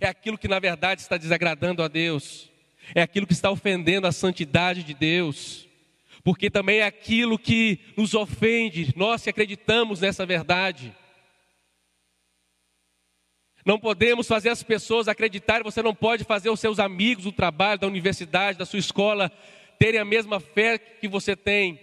é 0.00 0.08
aquilo 0.08 0.38
que 0.38 0.48
na 0.48 0.58
verdade 0.58 1.00
está 1.00 1.16
desagradando 1.16 1.82
a 1.82 1.88
Deus, 1.88 2.50
é 2.94 3.02
aquilo 3.02 3.26
que 3.26 3.32
está 3.32 3.50
ofendendo 3.50 4.06
a 4.06 4.12
santidade 4.12 4.82
de 4.82 4.94
Deus 4.94 5.64
porque 6.24 6.48
também 6.48 6.78
é 6.78 6.86
aquilo 6.86 7.38
que 7.38 7.78
nos 7.98 8.14
ofende, 8.14 8.94
nós 8.96 9.22
que 9.22 9.28
acreditamos 9.28 10.00
nessa 10.00 10.24
verdade. 10.24 10.96
Não 13.64 13.78
podemos 13.78 14.26
fazer 14.26 14.48
as 14.48 14.62
pessoas 14.62 15.06
acreditarem, 15.06 15.62
você 15.62 15.82
não 15.82 15.94
pode 15.94 16.24
fazer 16.24 16.48
os 16.48 16.58
seus 16.58 16.78
amigos 16.78 17.24
do 17.24 17.32
trabalho, 17.32 17.80
da 17.80 17.86
universidade, 17.86 18.58
da 18.58 18.64
sua 18.64 18.78
escola, 18.78 19.30
terem 19.78 20.00
a 20.00 20.04
mesma 20.04 20.40
fé 20.40 20.78
que 20.78 21.06
você 21.06 21.36
tem. 21.36 21.78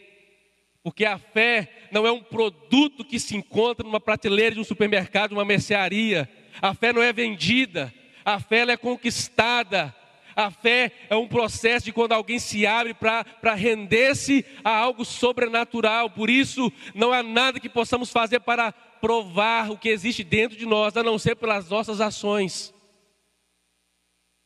Porque 0.84 1.06
a 1.06 1.20
fé 1.20 1.70
não 1.92 2.08
é 2.08 2.12
um 2.12 2.24
produto 2.24 3.06
que 3.06 3.20
se 3.20 3.38
encontra 3.38 3.86
numa 3.86 4.00
prateleira 4.00 4.56
de 4.56 4.62
um 4.62 4.64
supermercado, 4.64 5.34
uma 5.34 5.46
mercearia. 5.46 6.28
A 6.60 6.74
fé 6.74 6.92
não 6.92 7.04
é 7.04 7.14
vendida, 7.14 7.94
a 8.24 8.40
fé 8.40 8.62
é 8.62 8.78
conquistada 8.78 9.96
a 10.36 10.50
fé 10.50 10.92
é 11.10 11.16
um 11.16 11.28
processo 11.28 11.86
de 11.86 11.94
quando 11.94 12.14
alguém 12.14 12.40
se 12.40 12.66
abre 12.66 12.94
para 12.94 13.54
render-se 13.54 14.46
a 14.64 14.76
algo 14.76 15.04
sobrenatural. 15.04 16.10
Por 16.10 16.30
isso, 16.30 16.72
não 16.94 17.12
há 17.12 17.22
nada 17.22 17.60
que 17.60 17.70
possamos 17.70 18.12
fazer 18.12 18.40
para 18.40 18.72
provar 18.72 19.72
o 19.72 19.78
que 19.78 19.90
existe 19.90 20.24
dentro 20.24 20.58
de 20.58 20.66
nós, 20.66 20.96
a 20.96 21.04
não 21.04 21.18
ser 21.18 21.36
pelas 21.36 21.70
nossas 21.70 22.00
ações. 22.00 22.74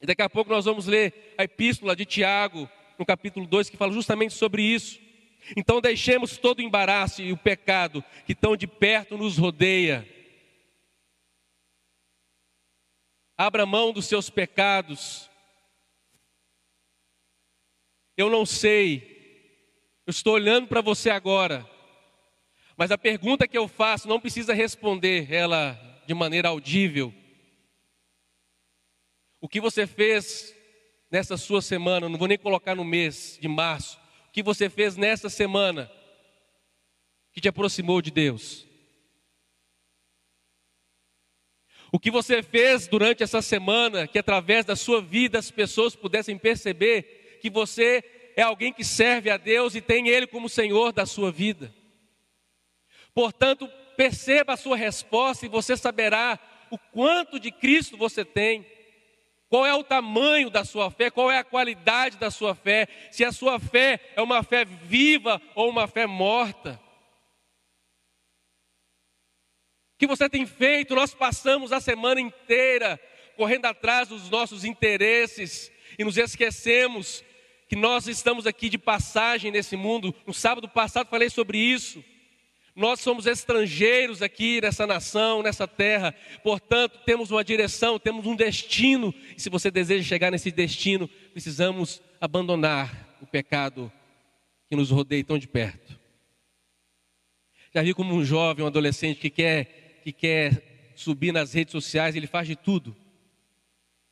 E 0.01 0.05
daqui 0.05 0.22
a 0.22 0.29
pouco 0.29 0.51
nós 0.51 0.65
vamos 0.65 0.86
ler 0.88 1.36
a 1.38 1.44
epístola 1.44 1.96
de 1.96 2.05
Tiago, 2.05 2.70
no 2.98 3.05
capítulo 3.05 3.46
2, 3.46 3.70
que 3.70 3.77
fala 3.77 3.91
justamente 3.91 4.34
sobre 4.34 4.62
isso. 4.62 5.00
Então 5.55 5.82
deixemos 5.82 6.38
todo 6.38 6.60
o 6.60 6.62
embaraço 6.62 7.22
e 7.22 7.32
o 7.32 7.38
pecado 7.38 8.03
que 8.25 8.34
tão 8.34 8.55
de 8.55 8.65
perto 8.65 9.17
nos 9.17 9.38
rodeia. 9.38 10.08
Abra 13.38 13.65
mão 13.65 13.92
dos 13.92 14.06
seus 14.06 14.30
pecados 14.30 15.30
eu 18.18 18.30
não 18.30 18.46
sei. 18.46 19.13
Eu 20.06 20.12
estou 20.12 20.34
olhando 20.34 20.68
para 20.68 20.82
você 20.82 21.10
agora. 21.10 21.70
Mas 22.77 22.92
a 22.92 22.98
pergunta 22.98 23.48
que 23.48 23.58
eu 23.58 23.68
faço 23.68 24.08
não 24.08 24.20
precisa 24.20 24.54
responder 24.54 25.32
ela 25.32 25.80
de 26.06 26.13
maneira 26.13 26.50
audível. 26.50 27.13
O 29.42 29.50
que 29.50 29.60
você 29.60 29.86
fez 29.86 30.56
nessa 31.12 31.38
sua 31.38 31.62
semana, 31.62 32.10
não 32.10 32.18
vou 32.18 32.27
nem 32.27 32.38
colocar 32.38 32.75
no 32.75 32.84
mês 32.84 33.38
de 33.42 33.48
março. 33.48 34.00
O 34.30 34.32
que 34.32 34.44
você 34.44 34.70
fez 34.70 34.98
nessa 34.98 35.30
semana 35.30 35.92
que 37.32 37.42
te 37.42 37.48
aproximou 37.48 38.01
de 38.01 38.12
Deus? 38.12 38.65
O 41.96 42.00
que 42.00 42.12
você 42.12 42.44
fez 42.44 42.88
durante 42.88 43.24
essa 43.24 43.42
semana 43.42 44.06
que 44.06 44.20
através 44.20 44.66
da 44.66 44.75
sua 44.75 45.02
vida 45.02 45.40
as 45.40 45.50
pessoas 45.50 45.96
pudessem 45.96 46.38
perceber 46.38 47.38
que 47.42 47.50
você 47.50 48.04
é 48.36 48.42
alguém 48.42 48.74
que 48.74 48.84
serve 48.84 49.30
a 49.30 49.38
Deus 49.38 49.75
e 49.75 49.80
tem 49.80 50.10
Ele 50.10 50.28
como 50.28 50.50
Senhor 50.50 50.92
da 50.92 51.06
sua 51.06 51.32
vida. 51.32 51.74
Portanto, 53.14 53.66
perceba 53.96 54.52
a 54.52 54.58
sua 54.58 54.75
resposta 54.75 55.46
e 55.46 55.50
você 55.50 55.78
saberá 55.78 56.38
o 56.70 56.78
quanto 56.78 57.40
de 57.40 57.50
Cristo 57.50 57.96
você 57.96 58.25
tem, 58.25 58.68
qual 59.48 59.66
é 59.66 59.74
o 59.74 59.82
tamanho 59.82 60.50
da 60.50 60.66
sua 60.66 60.92
fé, 60.92 61.10
qual 61.10 61.32
é 61.32 61.38
a 61.38 61.46
qualidade 61.46 62.18
da 62.18 62.30
sua 62.30 62.54
fé, 62.54 62.90
se 63.10 63.24
a 63.24 63.32
sua 63.32 63.58
fé 63.58 64.02
é 64.18 64.22
uma 64.22 64.44
fé 64.44 64.66
viva 64.66 65.42
ou 65.56 65.70
uma 65.70 65.88
fé 65.88 66.06
morta. 66.06 66.78
O 69.95 69.95
que 70.08 70.16
você 70.16 70.30
tem 70.30 70.46
feito? 70.46 70.94
Nós 70.94 71.14
passamos 71.14 71.72
a 71.72 71.80
semana 71.80 72.22
inteira 72.22 73.00
correndo 73.36 73.66
atrás 73.66 74.08
dos 74.08 74.30
nossos 74.30 74.64
interesses 74.64 75.72
e 75.98 76.04
nos 76.04 76.18
esquecemos 76.18 77.24
que 77.68 77.76
nós 77.76 78.08
estamos 78.08 78.46
aqui 78.46 78.70
de 78.70 78.78
passagem 78.78 79.52
nesse 79.52 79.76
mundo. 79.76 80.14
No 80.26 80.34
sábado 80.34 80.70
passado 80.70 81.10
falei 81.10 81.30
sobre 81.30 81.58
isso. 81.58 82.04
Nós 82.76 83.00
somos 83.00 83.26
estrangeiros 83.26 84.22
aqui 84.22 84.62
nessa 84.62 84.86
nação, 84.86 85.42
nessa 85.42 85.66
terra, 85.66 86.14
portanto, 86.44 87.00
temos 87.06 87.32
uma 87.32 87.42
direção, 87.42 87.98
temos 87.98 88.26
um 88.26 88.36
destino, 88.36 89.16
e 89.36 89.42
se 89.42 89.50
você 89.50 89.72
deseja 89.72 90.04
chegar 90.04 90.30
nesse 90.30 90.52
destino, 90.52 91.08
precisamos 91.32 92.02
abandonar 92.20 93.18
o 93.22 93.26
pecado 93.26 93.90
que 94.68 94.76
nos 94.76 94.92
rodeia 94.92 95.24
tão 95.24 95.38
de 95.40 95.48
perto. 95.48 95.98
Já 97.74 97.82
vi 97.82 97.94
como 97.94 98.14
um 98.14 98.26
jovem, 98.26 98.66
um 98.66 98.68
adolescente 98.68 99.22
que 99.22 99.30
quer, 99.30 99.85
que 100.06 100.14
quer 100.14 100.94
subir 100.96 101.32
nas 101.32 101.52
redes 101.52 101.72
sociais, 101.72 102.16
ele 102.16 102.28
faz 102.28 102.48
de 102.48 102.56
tudo. 102.56 102.96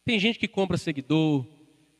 Tem 0.03 0.17
gente 0.17 0.39
que 0.39 0.47
compra 0.47 0.75
seguidor, 0.75 1.45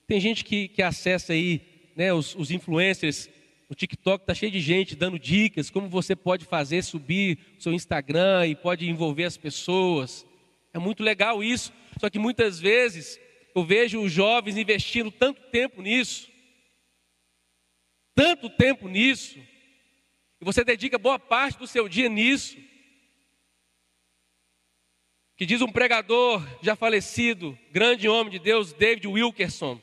tem 0.07 0.19
gente 0.19 0.43
que, 0.43 0.67
que 0.67 0.81
acessa 0.81 1.33
aí, 1.33 1.61
né, 1.95 2.11
os, 2.11 2.33
os 2.33 2.49
influencers, 2.49 3.29
o 3.69 3.75
TikTok 3.75 4.23
está 4.23 4.33
cheio 4.33 4.51
de 4.51 4.59
gente 4.59 4.95
dando 4.95 5.19
dicas, 5.19 5.69
como 5.69 5.87
você 5.87 6.15
pode 6.15 6.43
fazer 6.43 6.83
subir 6.83 7.37
o 7.59 7.61
seu 7.61 7.71
Instagram 7.71 8.47
e 8.47 8.55
pode 8.55 8.89
envolver 8.89 9.25
as 9.25 9.37
pessoas. 9.37 10.25
É 10.73 10.79
muito 10.79 11.03
legal 11.03 11.43
isso. 11.43 11.71
Só 11.99 12.09
que 12.09 12.17
muitas 12.17 12.59
vezes 12.59 13.19
eu 13.53 13.63
vejo 13.63 14.01
os 14.01 14.11
jovens 14.11 14.57
investindo 14.57 15.11
tanto 15.11 15.39
tempo 15.51 15.83
nisso, 15.83 16.31
tanto 18.15 18.49
tempo 18.49 18.87
nisso, 18.87 19.37
e 20.41 20.43
você 20.43 20.63
dedica 20.63 20.97
boa 20.97 21.19
parte 21.19 21.59
do 21.59 21.67
seu 21.67 21.87
dia 21.87 22.09
nisso. 22.09 22.57
Que 25.43 25.47
diz 25.47 25.61
um 25.61 25.67
pregador 25.67 26.41
já 26.61 26.73
falecido, 26.73 27.59
grande 27.69 28.07
homem 28.07 28.31
de 28.31 28.39
Deus, 28.39 28.71
David 28.71 29.09
Wilkerson. 29.09 29.77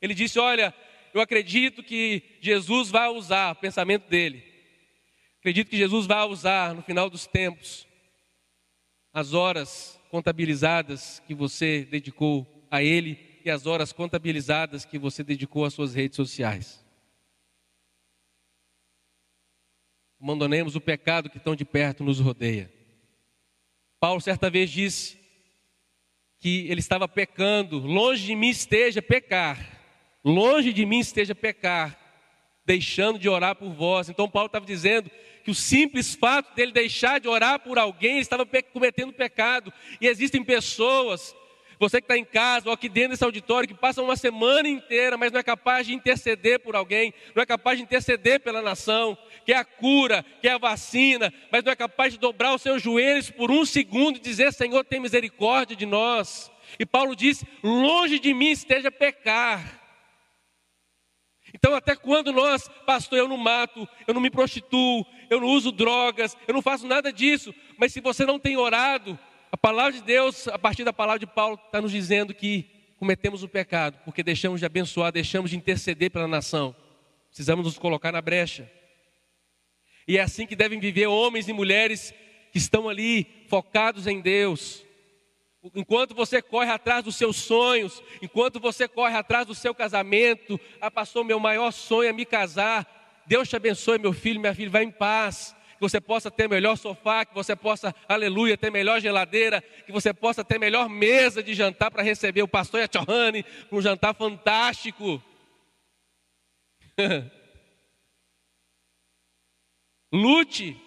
Ele 0.00 0.14
disse: 0.14 0.38
Olha, 0.38 0.72
eu 1.12 1.20
acredito 1.20 1.82
que 1.82 2.22
Jesus 2.40 2.88
vai 2.88 3.08
usar, 3.08 3.50
o 3.50 3.56
pensamento 3.56 4.08
dele, 4.08 4.44
acredito 5.40 5.70
que 5.70 5.76
Jesus 5.76 6.06
vai 6.06 6.24
usar 6.24 6.72
no 6.72 6.82
final 6.82 7.10
dos 7.10 7.26
tempos 7.26 7.84
as 9.12 9.34
horas 9.34 10.00
contabilizadas 10.08 11.20
que 11.26 11.34
você 11.34 11.84
dedicou 11.84 12.46
a 12.70 12.80
Ele 12.80 13.18
e 13.44 13.50
as 13.50 13.66
horas 13.66 13.92
contabilizadas 13.92 14.84
que 14.84 15.00
você 15.00 15.24
dedicou 15.24 15.64
às 15.64 15.74
suas 15.74 15.96
redes 15.96 16.14
sociais. 16.14 16.80
Abandonemos 20.22 20.76
o 20.76 20.80
pecado 20.80 21.28
que 21.28 21.40
tão 21.40 21.56
de 21.56 21.64
perto 21.64 22.04
nos 22.04 22.20
rodeia. 22.20 22.81
Paulo 24.02 24.20
certa 24.20 24.50
vez 24.50 24.68
disse 24.68 25.16
que 26.40 26.66
ele 26.68 26.80
estava 26.80 27.06
pecando, 27.06 27.78
longe 27.78 28.26
de 28.26 28.34
mim 28.34 28.48
esteja 28.48 29.00
pecar, 29.00 29.80
Longe 30.24 30.72
de 30.72 30.86
mim 30.86 31.00
esteja 31.00 31.34
pecar, 31.34 31.98
deixando 32.64 33.18
de 33.18 33.28
orar 33.28 33.56
por 33.56 33.72
vós. 33.72 34.08
Então 34.08 34.28
Paulo 34.28 34.46
estava 34.46 34.64
dizendo 34.64 35.10
que 35.44 35.50
o 35.50 35.54
simples 35.54 36.14
fato 36.14 36.54
dele 36.54 36.70
deixar 36.70 37.18
de 37.18 37.26
orar 37.26 37.58
por 37.58 37.76
alguém, 37.76 38.18
estava 38.18 38.46
cometendo 38.72 39.12
pecado. 39.12 39.72
E 40.00 40.06
existem 40.06 40.44
pessoas, 40.44 41.34
você 41.82 42.00
que 42.00 42.04
está 42.04 42.16
em 42.16 42.24
casa 42.24 42.68
ou 42.68 42.72
aqui 42.72 42.88
dentro 42.88 43.10
desse 43.10 43.24
auditório, 43.24 43.68
que 43.68 43.74
passam 43.74 44.04
uma 44.04 44.14
semana 44.14 44.68
inteira, 44.68 45.16
mas 45.16 45.32
não 45.32 45.40
é 45.40 45.42
capaz 45.42 45.84
de 45.84 45.92
interceder 45.92 46.60
por 46.60 46.76
alguém, 46.76 47.12
não 47.34 47.42
é 47.42 47.46
capaz 47.46 47.76
de 47.76 47.82
interceder 47.82 48.38
pela 48.38 48.62
nação, 48.62 49.18
quer 49.44 49.56
a 49.56 49.64
cura, 49.64 50.24
quer 50.40 50.52
a 50.52 50.58
vacina, 50.58 51.34
mas 51.50 51.64
não 51.64 51.72
é 51.72 51.76
capaz 51.76 52.12
de 52.12 52.20
dobrar 52.20 52.54
os 52.54 52.62
seus 52.62 52.80
joelhos 52.80 53.32
por 53.32 53.50
um 53.50 53.64
segundo 53.64 54.18
e 54.18 54.20
dizer: 54.20 54.52
Senhor, 54.52 54.84
tem 54.84 55.00
misericórdia 55.00 55.74
de 55.74 55.84
nós. 55.84 56.52
E 56.78 56.86
Paulo 56.86 57.16
disse: 57.16 57.44
longe 57.64 58.20
de 58.20 58.32
mim 58.32 58.52
esteja 58.52 58.88
pecar. 58.88 59.80
Então, 61.52 61.74
até 61.74 61.96
quando 61.96 62.32
nós, 62.32 62.70
pastor, 62.86 63.18
eu 63.18 63.26
não 63.26 63.36
mato, 63.36 63.88
eu 64.06 64.14
não 64.14 64.20
me 64.20 64.30
prostituo, 64.30 65.04
eu 65.28 65.40
não 65.40 65.48
uso 65.48 65.72
drogas, 65.72 66.36
eu 66.46 66.54
não 66.54 66.62
faço 66.62 66.86
nada 66.86 67.12
disso, 67.12 67.52
mas 67.76 67.92
se 67.92 68.00
você 68.00 68.24
não 68.24 68.38
tem 68.38 68.56
orado, 68.56 69.18
a 69.52 69.56
palavra 69.58 69.92
de 69.92 70.00
Deus, 70.00 70.48
a 70.48 70.58
partir 70.58 70.82
da 70.82 70.94
palavra 70.94 71.18
de 71.18 71.26
Paulo, 71.26 71.60
está 71.66 71.78
nos 71.78 71.92
dizendo 71.92 72.32
que 72.32 72.64
cometemos 72.98 73.42
o 73.42 73.48
pecado, 73.48 73.98
porque 74.02 74.22
deixamos 74.22 74.58
de 74.58 74.64
abençoar, 74.64 75.12
deixamos 75.12 75.50
de 75.50 75.58
interceder 75.58 76.10
pela 76.10 76.26
nação. 76.26 76.74
Precisamos 77.28 77.66
nos 77.66 77.78
colocar 77.78 78.10
na 78.10 78.22
brecha. 78.22 78.70
E 80.08 80.16
é 80.16 80.22
assim 80.22 80.46
que 80.46 80.56
devem 80.56 80.80
viver 80.80 81.06
homens 81.06 81.48
e 81.48 81.52
mulheres 81.52 82.14
que 82.50 82.56
estão 82.56 82.88
ali 82.88 83.26
focados 83.46 84.06
em 84.06 84.22
Deus. 84.22 84.86
Enquanto 85.74 86.14
você 86.14 86.40
corre 86.40 86.70
atrás 86.70 87.04
dos 87.04 87.16
seus 87.16 87.36
sonhos, 87.36 88.02
enquanto 88.22 88.58
você 88.58 88.88
corre 88.88 89.16
atrás 89.16 89.46
do 89.46 89.54
seu 89.54 89.74
casamento, 89.74 90.58
ah, 90.80 90.90
pastor, 90.90 91.24
meu 91.24 91.38
maior 91.38 91.72
sonho 91.72 92.08
é 92.08 92.12
me 92.12 92.24
casar. 92.24 93.22
Deus 93.26 93.50
te 93.50 93.56
abençoe, 93.56 93.98
meu 93.98 94.14
filho, 94.14 94.40
minha 94.40 94.54
filha, 94.54 94.70
vai 94.70 94.82
em 94.82 94.90
paz. 94.90 95.54
Você 95.82 96.00
possa 96.00 96.30
ter 96.30 96.48
melhor 96.48 96.76
sofá, 96.76 97.24
que 97.24 97.34
você 97.34 97.56
possa, 97.56 97.92
aleluia, 98.08 98.56
ter 98.56 98.70
melhor 98.70 99.00
geladeira, 99.00 99.60
que 99.84 99.90
você 99.90 100.14
possa 100.14 100.44
ter 100.44 100.56
melhor 100.56 100.88
mesa 100.88 101.42
de 101.42 101.54
jantar 101.54 101.90
para 101.90 102.04
receber 102.04 102.40
o 102.40 102.46
pastor 102.46 102.78
e 102.78 102.84
a 102.84 102.88
Tchohane, 102.88 103.44
um 103.72 103.82
jantar 103.82 104.14
fantástico. 104.14 105.20
Lute. 110.12 110.80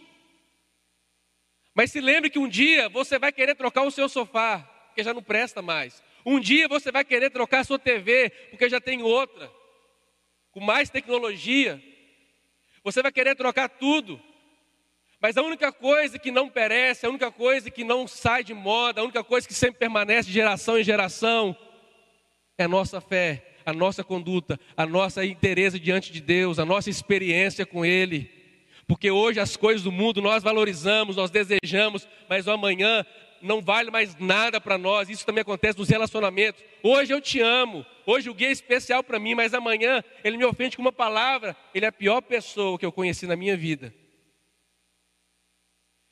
Mas 1.74 1.92
se 1.92 2.00
lembre 2.00 2.30
que 2.30 2.40
um 2.40 2.48
dia 2.48 2.88
você 2.88 3.20
vai 3.20 3.34
querer 3.34 3.56
trocar 3.56 3.84
o 3.84 3.92
seu 3.92 4.08
sofá, 4.08 4.60
porque 4.88 5.04
já 5.04 5.14
não 5.14 5.22
presta 5.22 5.62
mais. 5.62 6.02
Um 6.26 6.40
dia 6.40 6.70
você 6.70 6.90
vai 6.90 7.04
querer 7.04 7.32
trocar 7.32 7.60
a 7.60 7.64
sua 7.66 7.78
TV, 7.78 8.30
porque 8.50 8.70
já 8.70 8.80
tem 8.80 9.04
outra, 9.04 9.52
com 10.52 10.62
mais 10.62 10.90
tecnologia. 10.90 11.84
Você 12.82 13.02
vai 13.02 13.12
querer 13.12 13.36
trocar 13.36 13.68
tudo. 13.68 14.24
Mas 15.26 15.38
a 15.38 15.42
única 15.42 15.72
coisa 15.72 16.20
que 16.20 16.30
não 16.30 16.48
perece, 16.48 17.04
a 17.04 17.10
única 17.10 17.32
coisa 17.32 17.72
que 17.72 17.84
não 17.84 18.08
sai 18.08 18.44
de 18.44 18.54
moda, 18.54 19.02
a 19.02 19.04
única 19.04 19.24
coisa 19.24 19.48
que 19.48 19.56
sempre 19.56 19.80
permanece 19.80 20.28
de 20.28 20.34
geração 20.36 20.78
em 20.78 20.84
geração, 20.84 21.58
é 22.56 22.66
a 22.66 22.68
nossa 22.68 23.02
fé, 23.02 23.44
a 23.66 23.74
nossa 23.74 24.04
conduta, 24.04 24.60
a 24.78 24.86
nossa 24.86 25.26
interesse 25.26 25.80
diante 25.80 26.12
de 26.12 26.22
Deus, 26.22 26.60
a 26.60 26.64
nossa 26.64 26.92
experiência 26.92 27.66
com 27.66 27.84
Ele. 27.84 28.30
Porque 28.88 29.10
hoje 29.10 29.40
as 29.40 29.58
coisas 29.58 29.82
do 29.82 29.92
mundo 29.92 30.22
nós 30.22 30.44
valorizamos, 30.44 31.16
nós 31.16 31.32
desejamos, 31.32 32.08
mas 32.30 32.46
o 32.46 32.52
amanhã 32.52 33.04
não 33.42 33.64
vale 33.64 33.90
mais 33.90 34.16
nada 34.20 34.62
para 34.62 34.78
nós. 34.78 35.10
Isso 35.10 35.26
também 35.26 35.42
acontece 35.42 35.80
nos 35.80 35.90
relacionamentos. 35.90 36.64
Hoje 36.84 37.12
eu 37.12 37.20
te 37.20 37.42
amo, 37.42 37.84
hoje 38.06 38.30
o 38.30 38.34
guia 38.36 38.50
é 38.50 38.52
especial 38.52 39.04
para 39.04 39.18
mim, 39.18 39.34
mas 39.34 39.56
amanhã 39.56 40.04
ele 40.24 40.38
me 40.38 40.46
ofende 40.46 40.76
com 40.76 40.84
uma 40.84 40.92
palavra. 40.92 41.58
Ele 41.74 41.86
é 41.86 41.88
a 41.88 41.92
pior 41.92 42.22
pessoa 42.22 42.78
que 42.78 42.86
eu 42.86 42.92
conheci 42.92 43.26
na 43.26 43.36
minha 43.36 43.58
vida. 43.58 43.92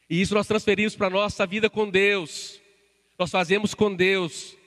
E 0.09 0.21
isso 0.21 0.33
nós 0.33 0.47
transferimos 0.47 0.95
para 0.95 1.07
a 1.07 1.09
nossa 1.09 1.45
vida 1.45 1.69
com 1.69 1.89
Deus. 1.89 2.61
Nós 3.17 3.31
fazemos 3.31 3.73
com 3.73 3.93
Deus, 3.93 4.57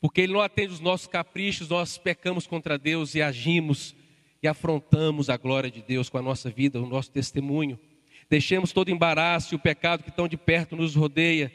porque 0.00 0.22
Ele 0.22 0.32
não 0.32 0.40
atende 0.40 0.72
os 0.72 0.80
nossos 0.80 1.06
caprichos, 1.06 1.68
nós 1.68 1.98
pecamos 1.98 2.46
contra 2.46 2.78
Deus 2.78 3.14
e 3.14 3.22
agimos 3.22 3.94
e 4.42 4.48
afrontamos 4.48 5.30
a 5.30 5.36
glória 5.36 5.70
de 5.70 5.82
Deus 5.82 6.08
com 6.08 6.18
a 6.18 6.22
nossa 6.22 6.50
vida, 6.50 6.80
o 6.80 6.86
nosso 6.86 7.10
testemunho. 7.10 7.78
Deixemos 8.28 8.72
todo 8.72 8.90
embaraço 8.90 9.54
e 9.54 9.56
o 9.56 9.60
pecado 9.60 10.02
que 10.02 10.10
tão 10.10 10.26
de 10.28 10.36
perto 10.36 10.76
nos 10.76 10.94
rodeia 10.94 11.52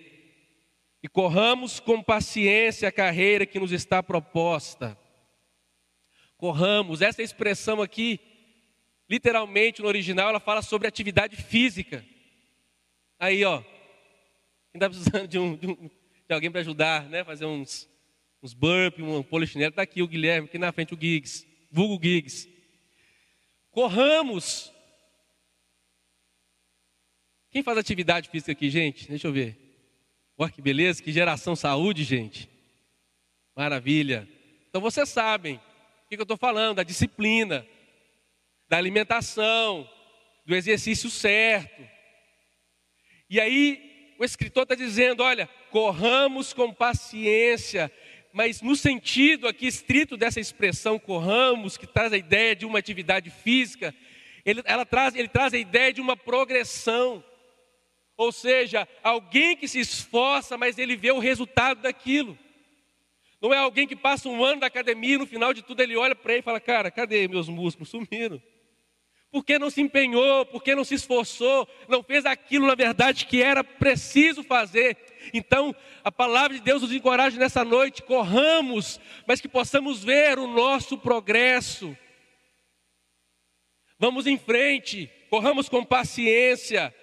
e 1.02 1.08
corramos 1.08 1.80
com 1.80 2.02
paciência 2.04 2.90
a 2.90 2.92
carreira 2.92 3.46
que 3.46 3.60
nos 3.60 3.72
está 3.72 4.04
proposta. 4.04 4.98
Corramos, 6.38 7.02
essa 7.02 7.22
expressão 7.22 7.82
aqui, 7.82 8.20
literalmente 9.10 9.82
no 9.82 9.88
original, 9.88 10.30
ela 10.30 10.40
fala 10.40 10.62
sobre 10.62 10.88
atividade 10.88 11.36
física. 11.36 12.06
Aí, 13.20 13.44
ó, 13.44 13.62
quem 13.62 14.76
está 14.76 14.90
precisando 14.90 15.28
de, 15.28 15.38
um, 15.38 15.58
de, 15.58 15.68
um, 15.68 15.76
de 15.76 16.34
alguém 16.34 16.50
para 16.50 16.62
ajudar, 16.62 17.10
né? 17.10 17.22
Fazer 17.26 17.46
uns, 17.46 17.90
uns 18.42 18.54
burpees, 18.54 19.06
um 19.06 19.22
polichinelo, 19.22 19.72
está 19.72 19.82
aqui 19.82 20.02
o 20.02 20.08
Guilherme, 20.08 20.48
aqui 20.48 20.58
na 20.58 20.72
frente 20.72 20.94
o 20.94 20.98
Giggs, 21.00 21.46
vulgo 21.70 22.02
Giggs. 22.02 22.48
Corramos. 23.72 24.72
Quem 27.52 27.62
faz 27.62 27.78
atividade 27.78 28.30
física 28.30 28.54
aqui, 28.54 28.70
gente? 28.70 29.10
Deixa 29.10 29.28
eu 29.28 29.34
ver. 29.34 29.58
Olha 30.38 30.52
que 30.52 30.62
beleza, 30.62 31.04
que 31.04 31.12
geração 31.12 31.58
saúde, 31.58 32.06
gente. 32.06 32.50
Maravilha. 33.54 34.26
Então 34.70 34.80
vocês 34.80 35.10
sabem 35.10 35.56
o 36.06 36.08
que 36.08 36.16
eu 36.16 36.22
estou 36.22 36.38
falando, 36.38 36.78
da 36.78 36.84
disciplina, 36.84 37.68
da 38.70 38.78
alimentação, 38.78 39.90
do 40.46 40.56
exercício 40.56 41.10
certo. 41.10 41.99
E 43.30 43.40
aí 43.40 44.16
o 44.18 44.24
escritor 44.24 44.64
está 44.64 44.76
dizendo: 44.76 45.24
olha, 45.24 45.48
corramos 45.70 46.54
com 46.54 46.74
paciência 46.74 47.92
mas 48.32 48.62
no 48.62 48.76
sentido 48.76 49.48
aqui 49.48 49.68
estrito 49.68 50.16
dessa 50.16 50.40
expressão 50.40 51.00
corramos, 51.00 51.78
que 51.78 51.88
traz 51.88 52.14
a 52.14 52.18
ideia 52.18 52.56
de 52.56 52.66
uma 52.66 52.80
atividade 52.80 53.30
física, 53.30 53.94
ele, 54.46 54.62
ela 54.66 54.86
traz, 54.86 55.16
ele 55.16 55.28
traz 55.28 55.54
a 55.54 55.58
ideia 55.58 55.92
de 55.92 56.00
uma 56.00 56.16
progressão. 56.16 57.24
Ou 58.16 58.32
seja, 58.32 58.88
alguém 59.02 59.56
que 59.56 59.68
se 59.68 59.80
esforça, 59.80 60.58
mas 60.58 60.78
ele 60.78 60.96
vê 60.96 61.12
o 61.12 61.20
resultado 61.20 61.82
daquilo. 61.82 62.38
Não 63.42 63.54
é 63.54 63.58
alguém 63.58 63.88
que 63.88 63.96
passa 63.96 64.28
um 64.28 64.44
ano 64.44 64.62
da 64.62 64.68
academia 64.68 65.16
e 65.16 65.18
no 65.18 65.26
final 65.26 65.54
de 65.54 65.62
tudo 65.62 65.82
ele 65.82 65.96
olha 65.96 66.16
para 66.16 66.34
ele 66.34 66.42
e 66.42 66.44
fala: 66.44 66.60
Cara, 66.60 66.92
cadê 66.92 67.28
meus 67.28 67.48
músculos? 67.48 67.90
Sumiram. 67.90 68.42
Por 69.32 69.46
que 69.46 69.60
não 69.60 69.70
se 69.70 69.82
empenhou? 69.82 70.46
Por 70.46 70.64
que 70.64 70.74
não 70.74 70.84
se 70.84 70.96
esforçou? 70.96 71.68
Não 71.88 72.02
fez 72.02 72.26
aquilo, 72.26 72.66
na 72.66 72.74
verdade, 72.74 73.28
que 73.28 73.44
era 73.44 73.64
preciso 73.64 74.44
fazer. 74.44 74.98
Então, 75.34 75.76
a 76.04 76.12
palavra 76.12 76.58
de 76.58 76.64
Deus 76.64 76.82
nos 76.82 76.92
encoraja 76.92 77.38
nessa 77.38 77.64
noite, 77.64 78.02
corramos, 78.02 79.00
mas 79.28 79.40
que 79.40 79.48
possamos 79.48 80.04
ver 80.04 80.40
o 80.40 80.48
nosso 80.48 80.98
progresso. 80.98 81.96
Vamos 84.00 84.26
em 84.26 84.38
frente, 84.38 85.12
corramos 85.30 85.70
com 85.70 85.86
paciência, 85.86 86.94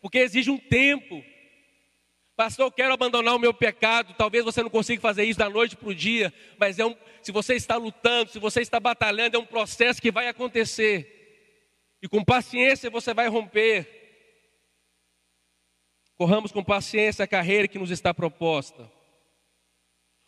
porque 0.00 0.18
exige 0.18 0.50
um 0.50 0.58
tempo. 0.58 1.22
Pastor, 2.36 2.66
eu 2.66 2.72
quero 2.72 2.94
abandonar 2.94 3.34
o 3.34 3.38
meu 3.38 3.52
pecado. 3.52 4.14
Talvez 4.16 4.44
você 4.44 4.62
não 4.62 4.70
consiga 4.70 5.00
fazer 5.00 5.24
isso 5.24 5.38
da 5.38 5.50
noite 5.50 5.76
para 5.76 5.88
o 5.88 5.94
dia, 5.94 6.32
mas 6.58 6.78
é 6.78 6.86
um, 6.86 6.96
se 7.20 7.32
você 7.32 7.54
está 7.54 7.76
lutando, 7.76 8.30
se 8.30 8.38
você 8.38 8.62
está 8.62 8.78
batalhando, 8.80 9.36
é 9.36 9.40
um 9.40 9.44
processo 9.44 10.00
que 10.00 10.10
vai 10.10 10.28
acontecer. 10.28 11.15
E 12.06 12.08
com 12.08 12.22
paciência 12.22 12.88
você 12.88 13.12
vai 13.12 13.26
romper. 13.26 13.84
Corramos 16.14 16.52
com 16.52 16.62
paciência 16.62 17.24
a 17.24 17.26
carreira 17.26 17.66
que 17.66 17.80
nos 17.80 17.90
está 17.90 18.14
proposta. 18.14 18.88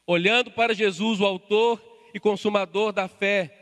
Olhando 0.04 0.50
para 0.50 0.74
Jesus, 0.74 1.20
o 1.20 1.24
Autor 1.24 1.80
e 2.12 2.18
Consumador 2.18 2.92
da 2.92 3.06
fé. 3.06 3.54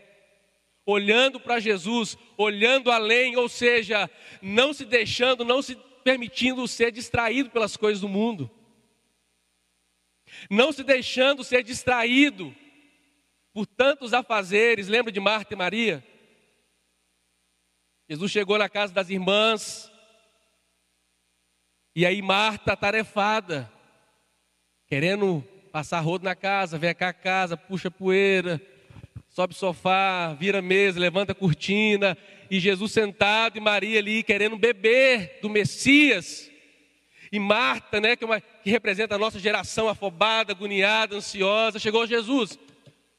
Olhando 0.86 1.38
para 1.38 1.60
Jesus, 1.60 2.16
olhando 2.38 2.90
além, 2.90 3.36
ou 3.36 3.50
seja, 3.50 4.08
não 4.40 4.72
se 4.72 4.86
deixando, 4.86 5.44
não 5.44 5.60
se 5.60 5.76
permitindo 6.02 6.66
ser 6.66 6.90
distraído 6.90 7.50
pelas 7.50 7.76
coisas 7.76 8.00
do 8.00 8.08
mundo. 8.08 8.50
Não 10.48 10.72
se 10.72 10.82
deixando 10.82 11.44
ser 11.44 11.62
distraído 11.62 12.56
por 13.52 13.66
tantos 13.66 14.14
afazeres. 14.14 14.88
Lembra 14.88 15.12
de 15.12 15.20
Marta 15.20 15.52
e 15.52 15.56
Maria? 15.56 16.15
Jesus 18.08 18.30
chegou 18.30 18.56
na 18.56 18.68
casa 18.68 18.94
das 18.94 19.10
irmãs, 19.10 19.90
e 21.92 22.06
aí 22.06 22.22
Marta, 22.22 22.76
tarefada, 22.76 23.68
querendo 24.86 25.42
passar 25.72 25.98
rodo 25.98 26.24
na 26.24 26.36
casa, 26.36 26.78
vem 26.78 26.94
cá 26.94 27.08
a 27.08 27.12
casa, 27.12 27.56
puxa 27.56 27.90
poeira, 27.90 28.62
sobe 29.28 29.54
sofá, 29.54 30.34
vira 30.34 30.62
mesa, 30.62 31.00
levanta 31.00 31.32
a 31.32 31.34
cortina, 31.34 32.16
e 32.48 32.60
Jesus 32.60 32.92
sentado 32.92 33.58
e 33.58 33.60
Maria 33.60 33.98
ali 33.98 34.22
querendo 34.22 34.56
beber 34.56 35.40
do 35.42 35.50
Messias. 35.50 36.48
E 37.32 37.40
Marta, 37.40 38.00
né, 38.00 38.14
que, 38.14 38.22
é 38.22 38.26
uma, 38.26 38.40
que 38.40 38.70
representa 38.70 39.16
a 39.16 39.18
nossa 39.18 39.40
geração 39.40 39.88
afobada, 39.88 40.52
agoniada, 40.52 41.16
ansiosa, 41.16 41.80
chegou 41.80 42.06
Jesus. 42.06 42.56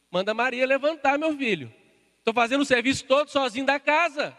Manda 0.10 0.34
Maria 0.34 0.66
levantar, 0.66 1.20
meu 1.20 1.38
filho. 1.38 1.74
Estou 2.20 2.34
fazendo 2.34 2.62
o 2.62 2.66
serviço 2.66 3.04
todo 3.04 3.28
sozinho 3.28 3.66
da 3.66 3.82
casa. 3.82 4.34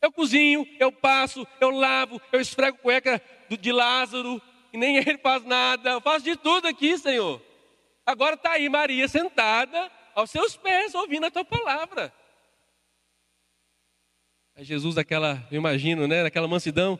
Eu 0.00 0.12
cozinho, 0.12 0.66
eu 0.78 0.92
passo, 0.92 1.46
eu 1.60 1.70
lavo, 1.70 2.20
eu 2.32 2.40
esfrego 2.40 2.78
cueca 2.78 3.20
de 3.48 3.72
Lázaro, 3.72 4.40
e 4.72 4.78
nem 4.78 4.96
ele 4.98 5.18
faz 5.18 5.44
nada. 5.44 5.90
Eu 5.90 6.00
faço 6.00 6.24
de 6.24 6.36
tudo 6.36 6.68
aqui, 6.68 6.96
Senhor. 6.98 7.42
Agora 8.04 8.34
está 8.34 8.52
aí 8.52 8.68
Maria 8.68 9.08
sentada 9.08 9.90
aos 10.14 10.30
seus 10.30 10.56
pés, 10.56 10.94
ouvindo 10.94 11.26
a 11.26 11.30
tua 11.30 11.44
palavra. 11.44 12.12
Aí 14.54 14.64
Jesus, 14.64 14.94
daquela, 14.94 15.46
eu 15.50 15.58
imagino, 15.58 16.06
né, 16.06 16.22
daquela 16.22 16.48
mansidão, 16.48 16.98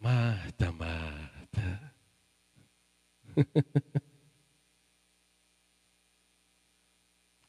Marta, 0.00 0.70
Marta. 0.72 1.94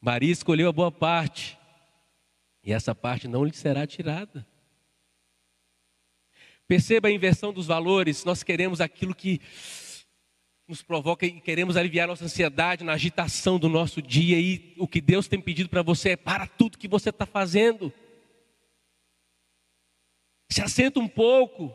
Maria 0.00 0.32
escolheu 0.32 0.68
a 0.68 0.72
boa 0.72 0.90
parte, 0.92 1.58
e 2.62 2.72
essa 2.72 2.94
parte 2.94 3.28
não 3.28 3.44
lhe 3.44 3.52
será 3.52 3.86
tirada. 3.86 4.46
Perceba 6.68 7.08
a 7.08 7.12
inversão 7.12 7.52
dos 7.52 7.66
valores, 7.66 8.24
nós 8.24 8.42
queremos 8.42 8.80
aquilo 8.80 9.14
que 9.14 9.40
nos 10.66 10.82
provoca 10.82 11.24
e 11.24 11.40
queremos 11.40 11.76
aliviar 11.76 12.08
nossa 12.08 12.24
ansiedade 12.24 12.82
na 12.82 12.92
agitação 12.92 13.58
do 13.58 13.68
nosso 13.68 14.02
dia. 14.02 14.38
E 14.40 14.74
o 14.76 14.88
que 14.88 15.00
Deus 15.00 15.28
tem 15.28 15.40
pedido 15.40 15.68
para 15.68 15.82
você 15.82 16.10
é 16.10 16.16
para 16.16 16.46
tudo 16.46 16.78
que 16.78 16.88
você 16.88 17.10
está 17.10 17.24
fazendo. 17.24 17.92
Se 20.50 20.60
assenta 20.60 20.98
um 20.98 21.06
pouco, 21.06 21.72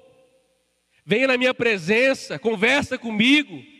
venha 1.06 1.28
na 1.28 1.38
minha 1.38 1.54
presença, 1.54 2.38
conversa 2.38 2.98
comigo. 2.98 3.71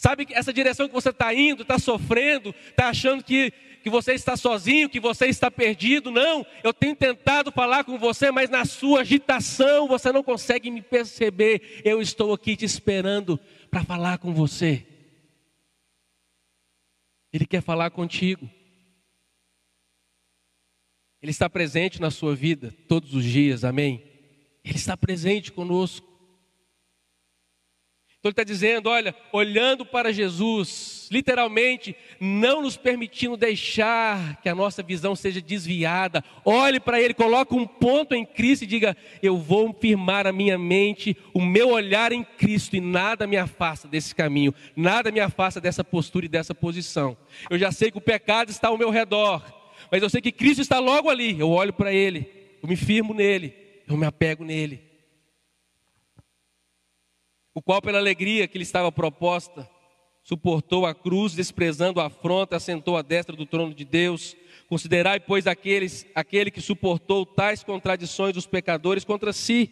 Sabe 0.00 0.24
que 0.24 0.32
essa 0.32 0.50
direção 0.50 0.88
que 0.88 0.94
você 0.94 1.10
está 1.10 1.34
indo, 1.34 1.60
está 1.60 1.78
sofrendo, 1.78 2.54
está 2.70 2.88
achando 2.88 3.22
que, 3.22 3.50
que 3.82 3.90
você 3.90 4.14
está 4.14 4.34
sozinho, 4.34 4.88
que 4.88 4.98
você 4.98 5.26
está 5.26 5.50
perdido. 5.50 6.10
Não, 6.10 6.46
eu 6.64 6.72
tenho 6.72 6.96
tentado 6.96 7.52
falar 7.52 7.84
com 7.84 7.98
você, 7.98 8.30
mas 8.30 8.48
na 8.48 8.64
sua 8.64 9.02
agitação 9.02 9.86
você 9.86 10.10
não 10.10 10.22
consegue 10.22 10.70
me 10.70 10.80
perceber. 10.80 11.82
Eu 11.84 12.00
estou 12.00 12.32
aqui 12.32 12.56
te 12.56 12.64
esperando 12.64 13.38
para 13.70 13.84
falar 13.84 14.16
com 14.16 14.32
você. 14.32 14.86
Ele 17.30 17.44
quer 17.44 17.60
falar 17.60 17.90
contigo. 17.90 18.48
Ele 21.20 21.30
está 21.30 21.50
presente 21.50 22.00
na 22.00 22.10
sua 22.10 22.34
vida 22.34 22.74
todos 22.88 23.12
os 23.12 23.22
dias, 23.22 23.64
amém? 23.64 24.02
Ele 24.64 24.76
está 24.76 24.96
presente 24.96 25.52
conosco. 25.52 26.09
Então 28.20 28.28
ele 28.28 28.32
está 28.34 28.44
dizendo: 28.44 28.90
olha, 28.90 29.14
olhando 29.32 29.84
para 29.86 30.12
Jesus, 30.12 31.08
literalmente, 31.10 31.96
não 32.20 32.60
nos 32.60 32.76
permitindo 32.76 33.34
deixar 33.34 34.38
que 34.42 34.48
a 34.48 34.54
nossa 34.54 34.82
visão 34.82 35.16
seja 35.16 35.40
desviada. 35.40 36.22
Olhe 36.44 36.78
para 36.78 37.00
Ele, 37.00 37.14
coloque 37.14 37.54
um 37.54 37.66
ponto 37.66 38.14
em 38.14 38.26
Cristo 38.26 38.64
e 38.64 38.66
diga: 38.66 38.94
Eu 39.22 39.38
vou 39.38 39.72
firmar 39.72 40.26
a 40.26 40.32
minha 40.32 40.58
mente, 40.58 41.16
o 41.32 41.40
meu 41.40 41.70
olhar 41.70 42.12
em 42.12 42.22
Cristo, 42.22 42.76
e 42.76 42.80
nada 42.80 43.26
me 43.26 43.38
afasta 43.38 43.88
desse 43.88 44.14
caminho, 44.14 44.54
nada 44.76 45.10
me 45.10 45.18
afasta 45.20 45.58
dessa 45.58 45.82
postura 45.82 46.26
e 46.26 46.28
dessa 46.28 46.54
posição. 46.54 47.16
Eu 47.48 47.58
já 47.58 47.72
sei 47.72 47.90
que 47.90 47.96
o 47.96 48.02
pecado 48.02 48.50
está 48.50 48.68
ao 48.68 48.76
meu 48.76 48.90
redor, 48.90 49.42
mas 49.90 50.02
eu 50.02 50.10
sei 50.10 50.20
que 50.20 50.30
Cristo 50.30 50.60
está 50.60 50.78
logo 50.78 51.08
ali. 51.08 51.40
Eu 51.40 51.48
olho 51.48 51.72
para 51.72 51.90
Ele, 51.90 52.30
eu 52.62 52.68
me 52.68 52.76
firmo 52.76 53.14
nele, 53.14 53.54
eu 53.88 53.96
me 53.96 54.04
apego 54.04 54.44
nele 54.44 54.89
o 57.54 57.60
qual, 57.62 57.82
pela 57.82 57.98
alegria 57.98 58.46
que 58.46 58.58
lhe 58.58 58.62
estava 58.62 58.92
proposta, 58.92 59.68
suportou 60.22 60.86
a 60.86 60.94
cruz, 60.94 61.32
desprezando 61.32 62.00
a 62.00 62.06
afronta, 62.06 62.56
assentou 62.56 62.96
à 62.96 63.02
destra 63.02 63.34
do 63.34 63.46
trono 63.46 63.74
de 63.74 63.84
Deus. 63.84 64.36
Considerai, 64.68 65.18
pois, 65.18 65.46
aqueles, 65.46 66.06
aquele 66.14 66.50
que 66.50 66.60
suportou 66.60 67.26
tais 67.26 67.64
contradições 67.64 68.34
dos 68.34 68.46
pecadores 68.46 69.04
contra 69.04 69.32
si, 69.32 69.70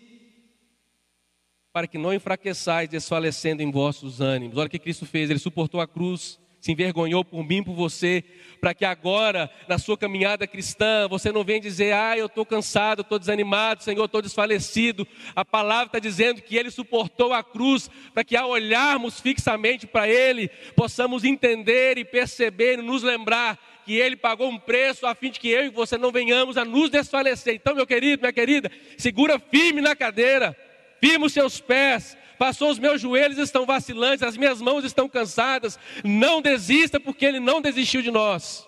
para 1.72 1.86
que 1.86 1.98
não 1.98 2.12
enfraqueçais, 2.12 2.88
desfalecendo 2.88 3.62
em 3.62 3.70
vossos 3.70 4.20
ânimos. 4.20 4.56
Olha 4.56 4.66
o 4.66 4.70
que 4.70 4.78
Cristo 4.78 5.06
fez, 5.06 5.30
ele 5.30 5.38
suportou 5.38 5.80
a 5.80 5.86
cruz, 5.86 6.40
se 6.60 6.72
envergonhou 6.72 7.24
por 7.24 7.44
mim, 7.44 7.62
por 7.62 7.74
você, 7.74 8.24
para 8.60 8.74
que 8.74 8.84
agora, 8.84 9.50
na 9.68 9.78
sua 9.78 9.96
caminhada 9.96 10.46
cristã, 10.46 11.06
você 11.08 11.30
não 11.30 11.44
venha 11.44 11.60
dizer, 11.60 11.92
ah, 11.94 12.18
eu 12.18 12.26
estou 12.26 12.44
cansado, 12.44 13.02
estou 13.02 13.18
desanimado, 13.18 13.82
Senhor, 13.82 14.04
estou 14.04 14.20
desfalecido. 14.20 15.06
A 15.34 15.44
palavra 15.44 15.86
está 15.86 15.98
dizendo 15.98 16.42
que 16.42 16.56
Ele 16.56 16.70
suportou 16.70 17.32
a 17.32 17.42
cruz, 17.42 17.88
para 18.12 18.24
que 18.24 18.36
ao 18.36 18.50
olharmos 18.50 19.20
fixamente 19.20 19.86
para 19.86 20.08
Ele, 20.08 20.48
possamos 20.74 21.24
entender 21.24 21.98
e 21.98 22.04
perceber 22.04 22.78
e 22.78 22.82
nos 22.82 23.02
lembrar 23.02 23.58
que 23.84 23.94
Ele 23.94 24.16
pagou 24.16 24.50
um 24.50 24.58
preço 24.58 25.06
a 25.06 25.14
fim 25.14 25.30
de 25.30 25.40
que 25.40 25.48
eu 25.48 25.64
e 25.64 25.70
você 25.70 25.96
não 25.96 26.10
venhamos 26.10 26.58
a 26.58 26.64
nos 26.64 26.90
desfalecer. 26.90 27.54
Então, 27.54 27.74
meu 27.74 27.86
querido, 27.86 28.20
minha 28.20 28.32
querida, 28.32 28.70
segura 28.98 29.38
firme 29.38 29.80
na 29.80 29.94
cadeira, 29.94 30.56
firme 31.00 31.24
os 31.24 31.32
seus 31.32 31.60
pés, 31.60 32.16
Passou, 32.38 32.70
os 32.70 32.78
meus 32.78 33.00
joelhos 33.00 33.36
estão 33.36 33.66
vacilantes, 33.66 34.22
as 34.22 34.36
minhas 34.36 34.62
mãos 34.62 34.84
estão 34.84 35.08
cansadas. 35.08 35.78
Não 36.04 36.40
desista, 36.40 37.00
porque 37.00 37.26
Ele 37.26 37.40
não 37.40 37.60
desistiu 37.60 38.00
de 38.00 38.10
nós. 38.10 38.66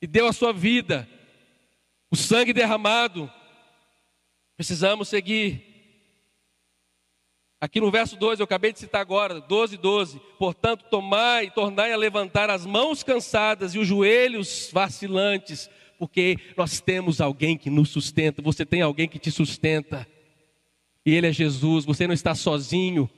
E 0.00 0.06
deu 0.06 0.26
a 0.26 0.32
sua 0.32 0.52
vida, 0.52 1.08
o 2.10 2.16
sangue 2.16 2.52
derramado. 2.52 3.30
Precisamos 4.56 5.08
seguir. 5.08 5.74
Aqui 7.60 7.80
no 7.80 7.90
verso 7.90 8.16
2, 8.16 8.40
eu 8.40 8.44
acabei 8.44 8.72
de 8.72 8.78
citar 8.78 9.00
agora, 9.00 9.40
12, 9.40 9.76
12. 9.76 10.20
Portanto, 10.38 10.84
tomai 10.90 11.46
e 11.46 11.50
tornai 11.50 11.92
a 11.92 11.96
levantar 11.96 12.50
as 12.50 12.66
mãos 12.66 13.02
cansadas 13.02 13.74
e 13.74 13.78
os 13.78 13.86
joelhos 13.86 14.70
vacilantes, 14.72 15.70
porque 15.98 16.38
nós 16.56 16.80
temos 16.80 17.20
alguém 17.20 17.56
que 17.56 17.70
nos 17.70 17.90
sustenta. 17.90 18.42
Você 18.42 18.66
tem 18.66 18.82
alguém 18.82 19.08
que 19.08 19.18
te 19.18 19.30
sustenta 19.30 20.06
e 21.04 21.14
Ele 21.14 21.26
é 21.26 21.32
Jesus, 21.32 21.84
você 21.84 22.06
não 22.06 22.14
está 22.14 22.34
sozinho. 22.34 23.08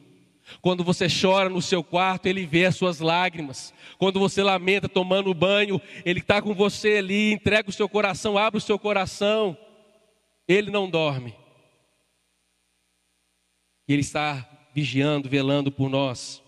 Quando 0.61 0.85
você 0.85 1.07
chora 1.09 1.49
no 1.49 1.61
seu 1.61 1.83
quarto, 1.83 2.27
Ele 2.27 2.47
vê 2.47 2.67
as 2.67 2.77
suas 2.77 3.01
lágrimas. 3.01 3.75
Quando 3.99 4.21
você 4.21 4.43
lamenta 4.43 4.89
tomando 4.89 5.35
banho, 5.35 5.81
Ele 6.05 6.21
está 6.21 6.41
com 6.41 6.55
você 6.55 6.99
ali, 6.99 7.33
entrega 7.33 7.69
o 7.69 7.73
seu 7.73 7.89
coração, 7.89 8.39
abre 8.39 8.59
o 8.59 8.61
seu 8.61 8.79
coração. 8.79 9.57
Ele 10.47 10.71
não 10.71 10.89
dorme. 10.89 11.35
E 13.89 13.93
Ele 13.93 14.03
está 14.03 14.49
vigiando, 14.75 15.29
velando 15.29 15.71
por 15.73 15.89
nós. 15.89 16.43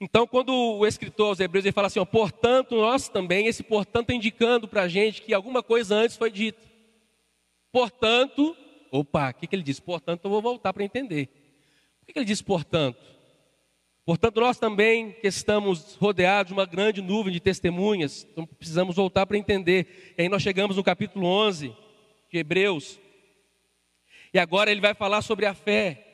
Então, 0.00 0.26
quando 0.26 0.52
o 0.52 0.86
escritor 0.86 1.28
aos 1.28 1.40
Hebreus 1.40 1.64
ele 1.64 1.72
fala 1.72 1.86
assim, 1.86 1.98
ó, 1.98 2.04
portanto, 2.04 2.76
nós 2.76 3.08
também, 3.08 3.46
esse 3.46 3.62
portanto 3.62 4.10
indicando 4.12 4.68
para 4.68 4.82
a 4.82 4.88
gente 4.88 5.22
que 5.22 5.32
alguma 5.32 5.62
coisa 5.62 5.94
antes 5.94 6.16
foi 6.16 6.30
dita. 6.30 6.60
Portanto, 7.72 8.54
Opa, 8.90 9.30
o 9.30 9.34
que, 9.34 9.46
que 9.46 9.56
ele 9.56 9.62
diz? 9.62 9.80
Portanto, 9.80 10.24
eu 10.24 10.30
vou 10.30 10.42
voltar 10.42 10.72
para 10.72 10.84
entender. 10.84 11.26
Por 12.00 12.06
que, 12.06 12.12
que 12.12 12.18
ele 12.18 12.26
diz 12.26 12.40
portanto? 12.40 13.16
Portanto, 14.04 14.40
nós 14.40 14.56
também 14.56 15.12
que 15.12 15.26
estamos 15.26 15.96
rodeados 15.96 16.50
de 16.50 16.52
uma 16.54 16.64
grande 16.64 17.02
nuvem 17.02 17.32
de 17.32 17.40
testemunhas, 17.40 18.24
então 18.30 18.46
precisamos 18.46 18.94
voltar 18.94 19.26
para 19.26 19.36
entender. 19.36 20.14
E 20.16 20.22
aí 20.22 20.28
nós 20.28 20.42
chegamos 20.42 20.76
no 20.76 20.84
capítulo 20.84 21.26
11 21.26 21.74
de 22.30 22.38
Hebreus. 22.38 23.00
E 24.32 24.38
agora 24.38 24.70
ele 24.70 24.80
vai 24.80 24.94
falar 24.94 25.22
sobre 25.22 25.44
a 25.44 25.54
fé. 25.54 26.04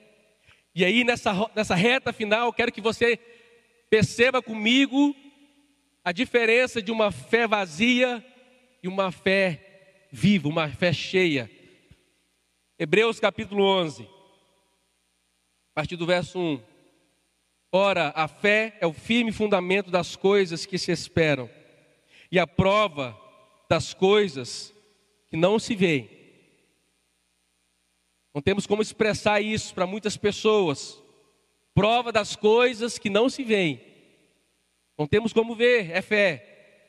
E 0.75 0.87
aí 0.87 1.05
nessa, 1.05 1.33
nessa 1.55 1.75
reta 1.75 2.15
final, 2.15 2.47
eu 2.47 2.53
quero 2.55 2.73
que 2.73 2.81
você 2.81 3.19
perceba 3.91 4.41
comigo 4.41 5.15
a 6.03 6.13
diferença 6.13 6.81
de 6.81 6.91
uma 6.91 7.13
fé 7.13 7.47
vazia 7.47 8.25
e 8.83 8.89
uma 8.89 9.13
fé 9.13 10.07
viva, 10.11 10.49
uma 10.49 10.67
fé 10.69 10.95
cheia. 10.95 11.51
Hebreus 12.83 13.21
capítulo 13.21 13.62
11, 13.62 14.03
a 14.03 15.73
partir 15.73 15.95
do 15.95 16.05
verso 16.05 16.37
1. 16.37 16.61
Ora, 17.71 18.12
a 18.16 18.27
fé 18.27 18.77
é 18.81 18.87
o 18.88 18.92
firme 18.92 19.31
fundamento 19.31 19.88
das 19.88 20.16
coisas 20.16 20.66
que 20.66 20.77
se 20.77 20.90
esperam 20.90 21.49
e 22.29 22.40
a 22.40 22.45
prova 22.45 23.16
das 23.71 23.95
coisas 23.95 24.75
que 25.31 25.37
não 25.37 25.61
se 25.61 25.77
veem. 25.77 26.11
Não 28.35 28.42
temos 28.42 28.66
como 28.66 28.83
expressar 28.83 29.40
isso 29.40 29.73
para 29.73 29.87
muitas 29.87 30.16
pessoas. 30.16 31.01
Prova 31.73 32.11
das 32.11 32.35
coisas 32.35 32.99
que 32.99 33.09
não 33.09 33.29
se 33.29 33.45
veem. 33.45 33.81
Não 34.99 35.07
temos 35.07 35.33
como 35.33 35.55
ver, 35.55 35.88
é 35.92 36.03
fé. 36.03 36.88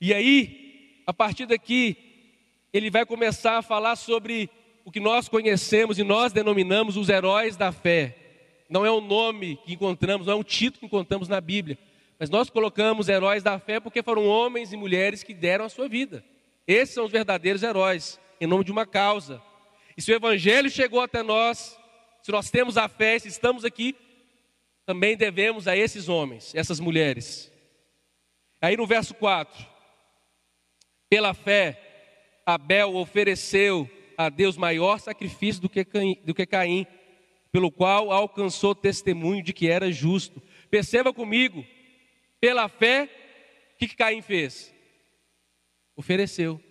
E 0.00 0.14
aí, 0.14 1.02
a 1.04 1.12
partir 1.12 1.46
daqui, 1.46 1.96
ele 2.72 2.90
vai 2.90 3.04
começar 3.04 3.58
a 3.58 3.62
falar 3.62 3.96
sobre 3.96 4.48
o 4.84 4.90
que 4.90 5.00
nós 5.00 5.28
conhecemos 5.28 5.98
e 5.98 6.02
nós 6.02 6.32
denominamos 6.32 6.96
os 6.96 7.08
heróis 7.08 7.56
da 7.56 7.72
fé. 7.72 8.16
Não 8.68 8.86
é 8.86 8.90
um 8.90 9.00
nome 9.00 9.56
que 9.64 9.74
encontramos, 9.74 10.26
não 10.26 10.34
é 10.34 10.36
um 10.36 10.44
título 10.44 10.80
que 10.80 10.86
encontramos 10.86 11.28
na 11.28 11.40
Bíblia, 11.40 11.78
mas 12.18 12.30
nós 12.30 12.48
colocamos 12.48 13.08
heróis 13.08 13.42
da 13.42 13.58
fé 13.58 13.80
porque 13.80 14.02
foram 14.02 14.26
homens 14.26 14.72
e 14.72 14.76
mulheres 14.76 15.22
que 15.22 15.34
deram 15.34 15.64
a 15.64 15.68
sua 15.68 15.88
vida. 15.88 16.24
Esses 16.66 16.94
são 16.94 17.04
os 17.04 17.12
verdadeiros 17.12 17.62
heróis, 17.62 18.20
em 18.40 18.46
nome 18.46 18.64
de 18.64 18.70
uma 18.70 18.86
causa. 18.86 19.42
E 19.96 20.02
se 20.02 20.12
o 20.12 20.14
Evangelho 20.14 20.70
chegou 20.70 21.00
até 21.00 21.22
nós, 21.22 21.78
se 22.22 22.30
nós 22.30 22.50
temos 22.50 22.76
a 22.76 22.88
fé, 22.88 23.18
se 23.18 23.28
estamos 23.28 23.64
aqui, 23.64 23.96
também 24.86 25.16
devemos 25.16 25.66
a 25.66 25.76
esses 25.76 26.08
homens, 26.08 26.54
essas 26.54 26.80
mulheres. 26.80 27.50
Aí 28.60 28.76
no 28.76 28.86
verso 28.86 29.14
4: 29.14 29.66
Pela 31.08 31.34
fé, 31.34 32.42
Abel 32.44 32.94
ofereceu 32.96 33.88
a 34.20 34.28
Deus 34.28 34.58
maior 34.58 35.00
sacrifício 35.00 35.62
do 35.62 35.68
que, 35.70 35.82
Caim, 35.82 36.20
do 36.26 36.34
que 36.34 36.44
Caim, 36.44 36.86
pelo 37.50 37.72
qual 37.72 38.12
alcançou 38.12 38.74
testemunho 38.74 39.42
de 39.42 39.54
que 39.54 39.66
era 39.66 39.90
justo. 39.90 40.42
Perceba 40.70 41.10
comigo, 41.10 41.64
pela 42.38 42.68
fé, 42.68 43.08
o 43.72 43.78
que, 43.78 43.96
Caim 43.96 44.20
fez? 44.20 44.74
Ofereceu. 45.96 46.62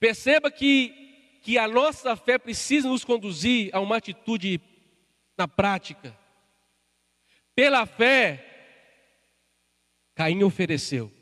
Perceba 0.00 0.50
que, 0.50 1.38
que 1.42 1.58
a 1.58 1.68
nossa 1.68 2.16
fé 2.16 2.38
precisa 2.38 2.88
nos 2.88 3.04
conduzir 3.04 3.68
a 3.74 3.80
uma 3.80 3.98
atitude 3.98 4.58
na 5.36 5.46
prática. 5.46 6.16
Pela 7.54 7.84
fé, 7.84 8.42
Caim 10.14 10.42
ofereceu. 10.44 11.12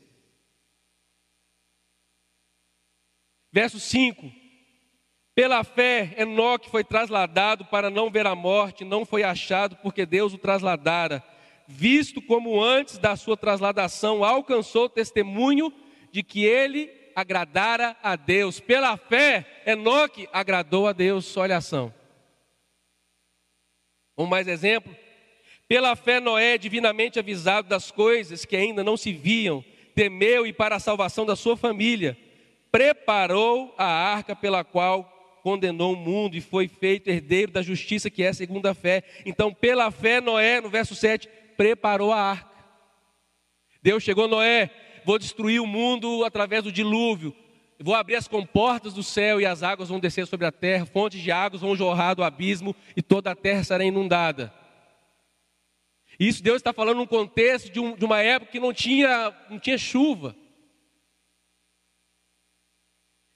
Verso 3.51 3.79
5: 3.79 4.31
Pela 5.35 5.63
fé, 5.63 6.13
Enoque 6.17 6.69
foi 6.69 6.83
trasladado 6.83 7.65
para 7.65 7.89
não 7.89 8.09
ver 8.09 8.25
a 8.25 8.35
morte, 8.35 8.85
não 8.85 9.05
foi 9.05 9.23
achado 9.23 9.75
porque 9.77 10.05
Deus 10.05 10.33
o 10.33 10.37
trasladara, 10.37 11.23
visto 11.67 12.21
como 12.21 12.61
antes 12.61 12.97
da 12.97 13.15
sua 13.15 13.35
trasladação 13.35 14.23
alcançou 14.23 14.87
testemunho 14.87 15.73
de 16.11 16.23
que 16.23 16.43
ele 16.43 16.89
agradara 17.15 17.95
a 18.01 18.15
Deus. 18.15 18.59
Pela 18.59 18.95
fé, 18.97 19.63
Enoque 19.65 20.27
agradou 20.31 20.87
a 20.87 20.93
Deus. 20.93 21.35
Olha 21.37 21.55
a 21.55 21.57
ação. 21.59 21.93
Um 24.17 24.25
mais 24.25 24.47
exemplo. 24.47 24.95
Pela 25.67 25.95
fé, 25.95 26.19
Noé, 26.19 26.57
divinamente 26.57 27.17
avisado 27.17 27.69
das 27.69 27.91
coisas 27.91 28.43
que 28.43 28.55
ainda 28.55 28.83
não 28.83 28.97
se 28.97 29.13
viam, 29.13 29.63
temeu 29.95 30.45
e 30.45 30.51
para 30.51 30.75
a 30.75 30.79
salvação 30.79 31.25
da 31.25 31.35
sua 31.35 31.55
família, 31.55 32.17
preparou 32.71 33.73
a 33.77 33.85
arca 33.85 34.35
pela 34.35 34.63
qual 34.63 35.39
condenou 35.43 35.93
o 35.93 35.97
mundo 35.97 36.35
e 36.35 36.41
foi 36.41 36.67
feito 36.67 37.09
herdeiro 37.09 37.51
da 37.51 37.61
justiça 37.61 38.09
que 38.09 38.23
é 38.23 38.29
a 38.29 38.73
fé. 38.73 39.03
Então, 39.25 39.53
pela 39.53 39.91
fé, 39.91 40.21
Noé, 40.21 40.61
no 40.61 40.69
verso 40.69 40.95
7, 40.95 41.27
preparou 41.57 42.11
a 42.13 42.19
arca. 42.19 42.51
Deus 43.83 44.03
chegou, 44.03 44.27
Noé, 44.27 44.69
vou 45.03 45.17
destruir 45.17 45.59
o 45.61 45.67
mundo 45.67 46.23
através 46.23 46.63
do 46.63 46.71
dilúvio. 46.71 47.35
Vou 47.79 47.95
abrir 47.95 48.15
as 48.15 48.27
comportas 48.27 48.93
do 48.93 49.01
céu 49.01 49.41
e 49.41 49.45
as 49.45 49.63
águas 49.63 49.89
vão 49.89 49.99
descer 49.99 50.27
sobre 50.27 50.45
a 50.45 50.51
terra, 50.51 50.85
fontes 50.85 51.19
de 51.19 51.31
águas 51.31 51.61
vão 51.61 51.75
jorrar 51.75 52.15
do 52.15 52.23
abismo 52.23 52.75
e 52.95 53.01
toda 53.01 53.31
a 53.31 53.35
terra 53.35 53.63
será 53.63 53.83
inundada. 53.83 54.53
Isso 56.19 56.43
Deus 56.43 56.57
está 56.57 56.71
falando 56.71 56.97
num 56.97 57.07
contexto 57.07 57.71
de, 57.71 57.79
um, 57.79 57.95
de 57.95 58.05
uma 58.05 58.21
época 58.21 58.51
que 58.51 58.59
não 58.59 58.71
tinha, 58.71 59.33
não 59.49 59.57
tinha 59.57 59.79
chuva. 59.79 60.35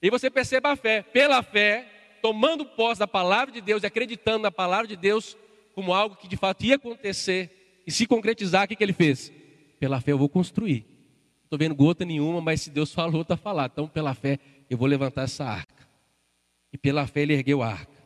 E 0.06 0.10
você 0.10 0.30
perceba 0.30 0.70
a 0.70 0.76
fé, 0.76 1.02
pela 1.02 1.42
fé, 1.42 1.84
tomando 2.22 2.64
posse 2.64 3.00
da 3.00 3.08
palavra 3.08 3.52
de 3.52 3.60
Deus 3.60 3.82
e 3.82 3.86
acreditando 3.86 4.38
na 4.38 4.52
palavra 4.52 4.86
de 4.86 4.94
Deus 4.94 5.36
como 5.74 5.92
algo 5.92 6.14
que 6.14 6.28
de 6.28 6.36
fato 6.36 6.64
ia 6.64 6.76
acontecer 6.76 7.82
e 7.84 7.90
se 7.90 8.06
concretizar, 8.06 8.64
o 8.64 8.68
que, 8.68 8.76
que 8.76 8.84
ele 8.84 8.92
fez? 8.92 9.32
Pela 9.80 10.00
fé 10.00 10.12
eu 10.12 10.18
vou 10.18 10.28
construir. 10.28 10.86
Estou 11.42 11.58
vendo 11.58 11.74
gota 11.74 12.04
nenhuma, 12.04 12.40
mas 12.40 12.62
se 12.62 12.70
Deus 12.70 12.94
falou, 12.94 13.22
está 13.22 13.36
falado. 13.36 13.72
Então, 13.72 13.88
pela 13.88 14.14
fé, 14.14 14.38
eu 14.70 14.78
vou 14.78 14.86
levantar 14.86 15.24
essa 15.24 15.44
arca. 15.44 15.88
E 16.72 16.78
pela 16.78 17.04
fé 17.08 17.22
ele 17.22 17.34
ergueu 17.34 17.60
a 17.60 17.66
arca. 17.66 18.00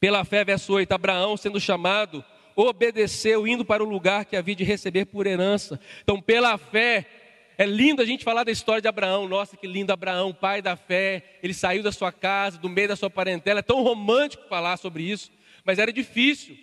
Pela 0.00 0.24
fé, 0.24 0.42
verso 0.42 0.72
8, 0.72 0.90
Abraão 0.90 1.36
sendo 1.36 1.60
chamado, 1.60 2.24
obedeceu, 2.56 3.46
indo 3.46 3.62
para 3.62 3.84
o 3.84 3.86
lugar 3.86 4.24
que 4.24 4.36
havia 4.36 4.56
de 4.56 4.64
receber 4.64 5.04
por 5.04 5.26
herança. 5.26 5.78
Então, 6.02 6.18
pela 6.18 6.56
fé, 6.56 7.06
é 7.62 7.66
lindo 7.66 8.02
a 8.02 8.04
gente 8.04 8.24
falar 8.24 8.42
da 8.42 8.50
história 8.50 8.82
de 8.82 8.88
Abraão. 8.88 9.28
Nossa, 9.28 9.56
que 9.56 9.68
lindo 9.68 9.92
Abraão, 9.92 10.34
pai 10.34 10.60
da 10.60 10.74
fé. 10.74 11.38
Ele 11.40 11.54
saiu 11.54 11.80
da 11.80 11.92
sua 11.92 12.10
casa, 12.10 12.58
do 12.58 12.68
meio 12.68 12.88
da 12.88 12.96
sua 12.96 13.08
parentela. 13.08 13.60
É 13.60 13.62
tão 13.62 13.84
romântico 13.84 14.48
falar 14.48 14.76
sobre 14.76 15.04
isso, 15.04 15.30
mas 15.64 15.78
era 15.78 15.92
difícil. 15.92 16.58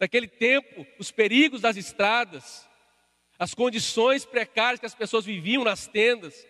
Naquele 0.00 0.26
tempo, 0.26 0.84
os 0.98 1.12
perigos 1.12 1.60
das 1.60 1.76
estradas, 1.76 2.68
as 3.38 3.54
condições 3.54 4.24
precárias 4.24 4.80
que 4.80 4.86
as 4.86 4.94
pessoas 4.94 5.24
viviam 5.24 5.62
nas 5.62 5.86
tendas. 5.86 6.44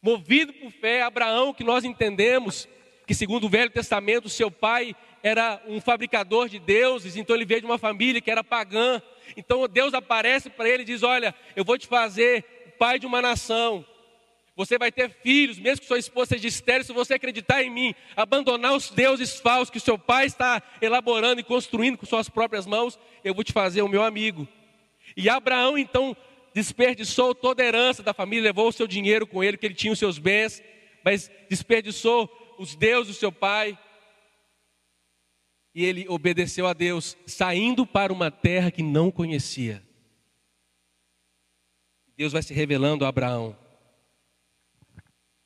Movido 0.00 0.54
por 0.54 0.70
fé, 0.70 1.02
Abraão, 1.02 1.52
que 1.52 1.62
nós 1.62 1.84
entendemos 1.84 2.66
que, 3.06 3.14
segundo 3.14 3.44
o 3.44 3.50
Velho 3.50 3.70
Testamento, 3.70 4.30
seu 4.30 4.50
pai 4.50 4.96
era 5.22 5.62
um 5.66 5.78
fabricador 5.78 6.48
de 6.48 6.58
deuses, 6.58 7.16
então 7.16 7.36
ele 7.36 7.44
veio 7.44 7.60
de 7.60 7.66
uma 7.66 7.76
família 7.76 8.20
que 8.20 8.30
era 8.30 8.42
pagã. 8.42 9.02
Então 9.36 9.66
Deus 9.66 9.94
aparece 9.94 10.50
para 10.50 10.68
ele 10.68 10.82
e 10.82 10.86
diz: 10.86 11.02
Olha, 11.02 11.34
eu 11.54 11.64
vou 11.64 11.78
te 11.78 11.86
fazer 11.86 12.44
pai 12.78 12.98
de 12.98 13.06
uma 13.06 13.22
nação. 13.22 13.84
Você 14.56 14.78
vai 14.78 14.90
ter 14.90 15.10
filhos, 15.22 15.58
mesmo 15.58 15.82
que 15.82 15.86
sua 15.86 15.98
esposa 15.98 16.30
seja 16.30 16.48
estéril, 16.48 16.84
se 16.84 16.92
você 16.92 17.14
acreditar 17.14 17.62
em 17.62 17.68
mim, 17.68 17.94
abandonar 18.16 18.72
os 18.72 18.90
deuses 18.90 19.38
falsos 19.38 19.68
que 19.68 19.76
o 19.76 19.80
seu 19.80 19.98
pai 19.98 20.24
está 20.24 20.62
elaborando 20.80 21.40
e 21.40 21.44
construindo 21.44 21.98
com 21.98 22.06
suas 22.06 22.30
próprias 22.30 22.66
mãos, 22.66 22.98
eu 23.22 23.34
vou 23.34 23.44
te 23.44 23.52
fazer 23.52 23.82
o 23.82 23.88
meu 23.88 24.02
amigo. 24.02 24.48
E 25.14 25.28
Abraão 25.28 25.76
então 25.76 26.16
desperdiçou 26.54 27.34
toda 27.34 27.62
a 27.62 27.66
herança 27.66 28.02
da 28.02 28.14
família, 28.14 28.44
levou 28.44 28.68
o 28.68 28.72
seu 28.72 28.86
dinheiro 28.86 29.26
com 29.26 29.44
ele, 29.44 29.58
que 29.58 29.66
ele 29.66 29.74
tinha 29.74 29.92
os 29.92 29.98
seus 29.98 30.18
bens, 30.18 30.62
mas 31.04 31.30
desperdiçou 31.50 32.30
os 32.58 32.74
deuses 32.74 33.14
do 33.14 33.18
seu 33.18 33.30
pai, 33.30 33.78
e 35.76 35.84
ele 35.84 36.08
obedeceu 36.08 36.66
a 36.66 36.72
Deus, 36.72 37.18
saindo 37.26 37.86
para 37.86 38.10
uma 38.10 38.30
terra 38.30 38.70
que 38.70 38.82
não 38.82 39.10
conhecia. 39.10 39.82
Deus 42.16 42.32
vai 42.32 42.42
se 42.42 42.54
revelando 42.54 43.04
a 43.04 43.08
Abraão. 43.08 43.54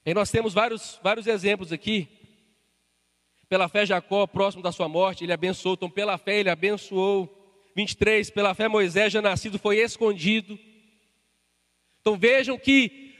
E 0.06 0.14
nós 0.14 0.30
temos 0.30 0.54
vários, 0.54 1.00
vários 1.02 1.26
exemplos 1.26 1.72
aqui. 1.72 2.06
Pela 3.48 3.68
fé, 3.68 3.84
Jacó, 3.84 4.24
próximo 4.24 4.62
da 4.62 4.70
sua 4.70 4.88
morte, 4.88 5.24
ele 5.24 5.32
abençoou. 5.32 5.74
Então, 5.74 5.90
pela 5.90 6.16
fé, 6.16 6.38
ele 6.38 6.48
abençoou. 6.48 7.28
23, 7.74 8.30
pela 8.30 8.54
fé, 8.54 8.68
Moisés, 8.68 9.12
já 9.12 9.20
nascido, 9.20 9.58
foi 9.58 9.78
escondido. 9.78 10.56
Então, 12.02 12.16
vejam 12.16 12.56
que, 12.56 13.16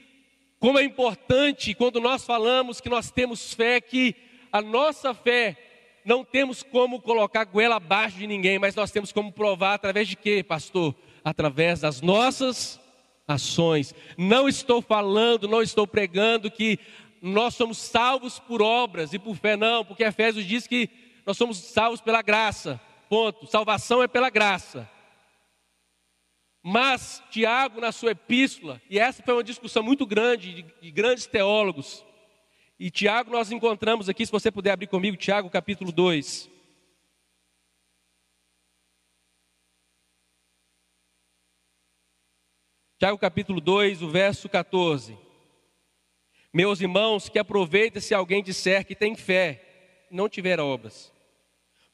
como 0.59 0.79
é 0.79 0.83
importante 0.85 1.73
quando 1.73 1.99
nós 1.99 2.23
falamos 2.23 2.79
que 2.79 2.87
nós 2.87 3.11
temos 3.11 3.53
fé, 3.53 3.81
que 3.81 4.15
a 4.49 4.61
nossa 4.61 5.13
fé 5.13 5.70
não 6.03 6.23
temos 6.23 6.63
como 6.63 7.01
colocar 7.01 7.43
goela 7.45 7.75
abaixo 7.75 8.17
de 8.17 8.27
ninguém, 8.27 8.59
mas 8.59 8.75
nós 8.75 8.91
temos 8.91 9.11
como 9.11 9.31
provar 9.31 9.75
através 9.75 10.07
de 10.07 10.15
quê, 10.15 10.43
pastor? 10.43 10.95
Através 11.23 11.81
das 11.81 12.01
nossas 12.01 12.79
ações. 13.27 13.93
Não 14.17 14.47
estou 14.47 14.81
falando, 14.81 15.47
não 15.47 15.61
estou 15.61 15.87
pregando 15.87 16.51
que 16.51 16.79
nós 17.21 17.55
somos 17.55 17.77
salvos 17.77 18.39
por 18.39 18.61
obras 18.61 19.13
e 19.13 19.19
por 19.19 19.35
fé, 19.35 19.55
não, 19.55 19.85
porque 19.85 20.03
Efésios 20.03 20.45
diz 20.45 20.65
que 20.65 20.89
nós 21.25 21.37
somos 21.37 21.57
salvos 21.57 22.01
pela 22.01 22.21
graça. 22.21 22.81
Ponto. 23.09 23.45
Salvação 23.45 24.01
é 24.01 24.07
pela 24.07 24.29
graça. 24.29 24.89
Mas 26.63 27.21
Tiago, 27.31 27.81
na 27.81 27.91
sua 27.91 28.11
epístola, 28.11 28.81
e 28.89 28.99
essa 28.99 29.23
foi 29.23 29.33
uma 29.33 29.43
discussão 29.43 29.81
muito 29.81 30.05
grande 30.05 30.53
de, 30.53 30.65
de 30.81 30.91
grandes 30.91 31.25
teólogos, 31.25 32.05
e 32.83 32.89
Tiago 32.89 33.29
nós 33.29 33.51
encontramos 33.51 34.09
aqui, 34.09 34.25
se 34.25 34.31
você 34.31 34.51
puder 34.51 34.71
abrir 34.71 34.87
comigo, 34.87 35.15
Tiago 35.15 35.51
capítulo 35.51 35.91
2. 35.91 36.49
Tiago 42.97 43.19
capítulo 43.19 43.61
2, 43.61 44.01
o 44.01 44.09
verso 44.09 44.49
14. 44.49 45.15
Meus 46.51 46.81
irmãos, 46.81 47.29
que 47.29 47.37
aproveita 47.37 48.01
se 48.01 48.15
alguém 48.15 48.41
disser 48.41 48.83
que 48.83 48.95
tem 48.95 49.15
fé 49.15 50.07
não 50.09 50.27
tiver 50.27 50.59
obras. 50.59 51.13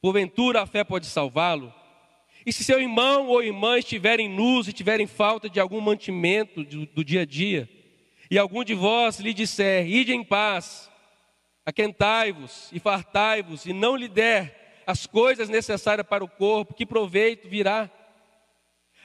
Porventura 0.00 0.62
a 0.62 0.66
fé 0.66 0.84
pode 0.84 1.04
salvá-lo? 1.04 1.70
E 2.46 2.50
se 2.50 2.64
seu 2.64 2.80
irmão 2.80 3.26
ou 3.26 3.42
irmã 3.42 3.78
estiverem 3.78 4.26
nus 4.26 4.68
e 4.68 4.72
tiverem 4.72 5.06
falta 5.06 5.50
de 5.50 5.60
algum 5.60 5.82
mantimento 5.82 6.64
do, 6.64 6.86
do 6.86 7.04
dia 7.04 7.20
a 7.20 7.26
dia, 7.26 7.68
e 8.30 8.38
algum 8.38 8.62
de 8.62 8.74
vós 8.74 9.18
lhe 9.18 9.32
disser, 9.32 9.86
ide 9.88 10.12
em 10.12 10.22
paz, 10.22 10.90
aquentai-vos 11.64 12.68
e 12.72 12.78
fartai-vos, 12.78 13.66
e 13.66 13.72
não 13.72 13.96
lhe 13.96 14.08
der 14.08 14.82
as 14.86 15.06
coisas 15.06 15.48
necessárias 15.48 16.06
para 16.06 16.24
o 16.24 16.28
corpo, 16.28 16.74
que 16.74 16.86
proveito 16.86 17.48
virá? 17.48 17.90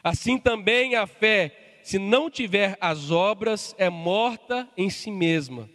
Assim 0.04 0.38
também 0.38 0.96
a 0.96 1.08
fé, 1.08 1.80
se 1.84 2.00
não 2.00 2.30
tiver 2.30 2.78
as 2.80 3.12
obras, 3.12 3.76
é 3.78 3.90
morta 3.90 4.70
em 4.78 4.90
si 4.90 5.12
mesma. 5.12 5.70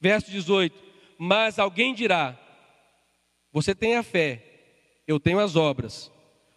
Verso 0.00 0.30
18: 0.30 0.76
Mas 1.18 1.58
alguém 1.58 1.94
dirá: 1.94 2.38
Você 3.52 3.74
tem 3.74 3.96
a 3.96 4.02
fé, 4.02 4.42
eu 5.06 5.18
tenho 5.18 5.40
as 5.40 5.56
obras. 5.56 6.12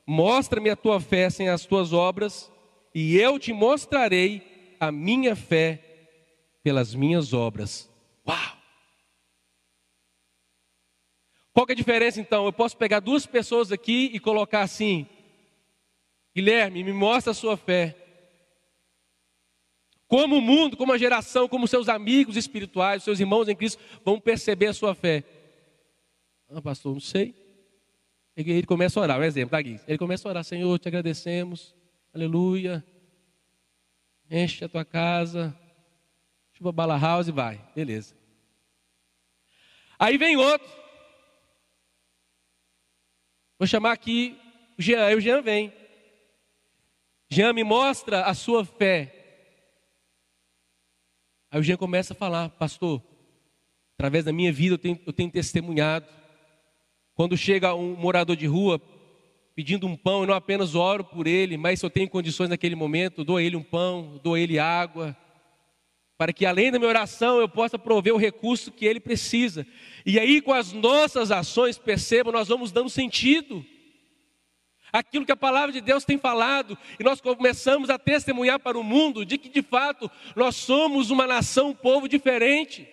Mostra-me 0.06 0.72
a 0.72 0.76
tua 0.76 1.00
fé 1.00 1.30
sem 1.30 1.50
as 1.50 1.66
tuas 1.66 1.94
obras, 1.94 2.52
e 2.94 3.18
eu 3.18 3.38
te 3.38 3.54
mostrarei 3.54 4.76
a 4.80 4.92
minha 4.92 5.36
fé 5.36 5.89
pelas 6.64 6.94
minhas 6.94 7.34
obras. 7.34 7.90
Uau! 8.28 8.58
Qual 11.54 11.66
é 11.68 11.72
a 11.72 11.76
diferença 11.76 12.22
então? 12.22 12.46
Eu 12.46 12.54
posso 12.54 12.78
pegar 12.78 13.00
duas 13.00 13.26
pessoas 13.26 13.72
aqui 13.72 14.10
e 14.14 14.20
colocar 14.20 14.62
assim: 14.62 15.08
Guilherme, 16.36 16.84
me 16.84 16.94
mostra 16.94 17.32
a 17.32 17.36
sua 17.36 17.58
fé. 17.58 17.96
Como 20.08 20.38
o 20.38 20.42
mundo, 20.42 20.76
como 20.76 20.94
a 20.94 20.98
geração, 20.98 21.48
como 21.48 21.68
seus 21.68 21.88
amigos 21.88 22.36
espirituais, 22.36 23.04
seus 23.04 23.20
irmãos 23.20 23.48
em 23.48 23.56
Cristo 23.56 23.82
vão 24.04 24.20
perceber 24.20 24.68
a 24.68 24.74
sua 24.74 24.96
fé. 24.96 25.24
Ah, 26.50 26.62
pastor, 26.62 26.94
não 26.94 27.02
sei. 27.02 27.36
Ele 28.36 28.66
começa 28.66 29.00
a 29.00 29.04
orar, 29.04 29.20
um 29.20 29.24
exemplo, 29.24 29.52
tá, 29.52 29.62
Gui? 29.62 29.80
Ele 29.88 29.98
começa 29.98 30.28
a 30.28 30.30
orar, 30.30 30.44
Senhor, 30.44 30.80
te 30.80 30.88
agradecemos, 30.88 31.76
aleluia. 32.14 32.84
Enche 34.32 34.64
a 34.64 34.70
tua 34.70 34.86
casa, 34.86 35.56
Chuva 36.60 36.74
bala 36.74 36.98
house 36.98 37.30
e 37.30 37.32
vai. 37.32 37.58
Beleza. 37.74 38.14
Aí 39.98 40.18
vem 40.18 40.36
outro. 40.36 40.68
Vou 43.58 43.66
chamar 43.66 43.94
aqui 43.94 44.38
o 44.78 44.82
Jean. 44.82 45.06
Aí 45.06 45.16
o 45.16 45.22
Jean 45.22 45.42
vem. 45.42 45.74
Jean 47.30 47.54
me 47.54 47.64
mostra 47.64 48.26
a 48.26 48.34
sua 48.34 48.66
fé. 48.66 49.16
Aí 51.50 51.62
o 51.62 51.64
Jean 51.64 51.78
começa 51.78 52.12
a 52.14 52.16
falar, 52.16 52.50
pastor, 52.50 53.02
através 53.94 54.26
da 54.26 54.34
minha 54.34 54.52
vida, 54.52 54.74
eu 54.74 54.80
tenho, 54.80 55.00
eu 55.06 55.14
tenho 55.14 55.32
testemunhado. 55.32 56.08
Quando 57.14 57.38
chega 57.38 57.74
um 57.74 57.96
morador 57.96 58.36
de 58.36 58.48
rua 58.48 58.82
pedindo 59.56 59.88
um 59.88 59.96
pão, 59.96 60.22
eu 60.22 60.28
não 60.28 60.34
apenas 60.34 60.76
oro 60.76 61.06
por 61.06 61.26
ele, 61.26 61.56
mas 61.56 61.80
se 61.80 61.86
eu 61.86 61.90
tenho 61.90 62.10
condições 62.10 62.50
naquele 62.50 62.76
momento, 62.76 63.24
dou 63.24 63.38
a 63.38 63.44
ele 63.44 63.56
um 63.56 63.64
pão, 63.64 64.20
dou 64.22 64.34
a 64.34 64.40
ele 64.40 64.60
água, 64.60 65.16
para 66.20 66.34
que 66.34 66.46
além 66.46 66.70
da 66.70 66.78
minha 66.78 66.90
oração 66.90 67.40
eu 67.40 67.48
possa 67.48 67.80
prover 67.80 68.14
o 68.14 68.18
recurso 68.18 68.74
que 68.74 68.86
ele 68.86 69.00
precisa. 69.00 69.66
E 70.06 70.20
aí, 70.20 70.42
com 70.42 70.52
as 70.54 70.74
nossas 70.74 71.32
ações, 71.32 71.78
percebam, 71.78 72.34
nós 72.34 72.50
vamos 72.50 72.74
dando 72.74 72.90
sentido. 72.90 73.66
Aquilo 74.92 75.26
que 75.26 75.32
a 75.32 75.38
palavra 75.38 75.72
de 75.72 75.80
Deus 75.80 76.04
tem 76.04 76.18
falado, 76.18 76.78
e 77.00 77.06
nós 77.06 77.22
começamos 77.22 77.90
a 77.90 77.98
testemunhar 77.98 78.60
para 78.60 78.78
o 78.78 78.84
mundo 78.84 79.24
de 79.24 79.38
que 79.38 79.48
de 79.48 79.62
fato 79.62 80.12
nós 80.36 80.58
somos 80.58 81.10
uma 81.10 81.26
nação, 81.26 81.70
um 81.70 81.74
povo 81.74 82.10
diferente. 82.10 82.86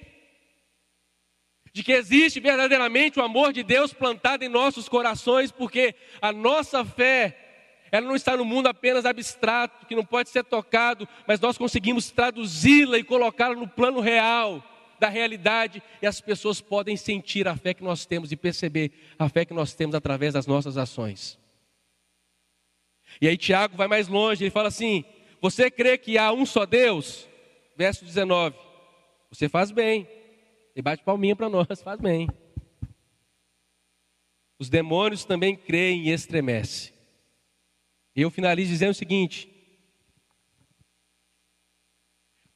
De 1.73 1.83
que 1.83 1.91
existe 1.91 2.39
verdadeiramente 2.39 3.19
o 3.19 3.25
amor 3.25 3.53
de 3.53 3.65
Deus 3.65 3.93
plantado 3.93 4.45
em 4.45 4.49
nossos 4.49 4.89
corações, 4.89 5.51
porque 5.51 5.97
a 6.23 6.33
nossa 6.33 6.85
fé 6.85 7.46
ela 7.91 8.07
não 8.07 8.17
está 8.17 8.37
no 8.37 8.45
mundo 8.45 8.67
apenas 8.67 9.05
abstrato, 9.05 9.87
que 9.87 9.95
não 9.95 10.05
pode 10.05 10.29
ser 10.29 10.45
tocado, 10.45 11.09
mas 11.27 11.41
nós 11.41 11.57
conseguimos 11.57 12.11
traduzi-la 12.11 12.99
e 12.99 13.05
colocá-la 13.05 13.55
no 13.55 13.69
plano 13.69 14.01
real 14.01 14.63
da 14.99 15.09
realidade, 15.09 15.83
e 16.01 16.07
as 16.07 16.21
pessoas 16.21 16.61
podem 16.61 16.97
sentir 16.97 17.47
a 17.47 17.57
fé 17.57 17.75
que 17.75 17.85
nós 17.85 18.07
temos 18.07 18.33
e 18.33 18.37
perceber 18.37 18.91
a 19.19 19.29
fé 19.29 19.45
que 19.45 19.53
nós 19.53 19.75
temos 19.75 19.95
através 19.95 20.33
das 20.33 20.47
nossas 20.47 20.77
ações. 20.77 21.39
E 23.21 23.29
aí 23.29 23.37
Tiago 23.37 23.77
vai 23.77 23.89
mais 23.89 24.09
longe, 24.09 24.45
ele 24.45 24.51
fala 24.51 24.69
assim: 24.69 25.05
Você 25.41 25.71
crê 25.71 25.97
que 25.99 26.19
há 26.19 26.33
um 26.33 26.45
só 26.45 26.67
Deus? 26.67 27.29
Verso 27.77 28.05
19. 28.05 28.57
Você 29.31 29.49
faz 29.49 29.71
bem. 29.71 30.09
E 30.75 30.83
bate 30.83 31.03
palminha 31.05 31.37
para 31.37 31.49
nós, 31.49 31.81
faz 31.83 32.01
bem. 32.01 32.29
Os 34.59 34.69
demônios 34.69 35.25
também 35.25 35.55
creem 35.57 36.09
e 36.09 36.11
estremecem. 36.11 36.96
Eu 38.17 38.31
finalizo 38.31 38.71
dizendo 38.71 38.93
o 38.93 38.95
seguinte: 38.95 39.47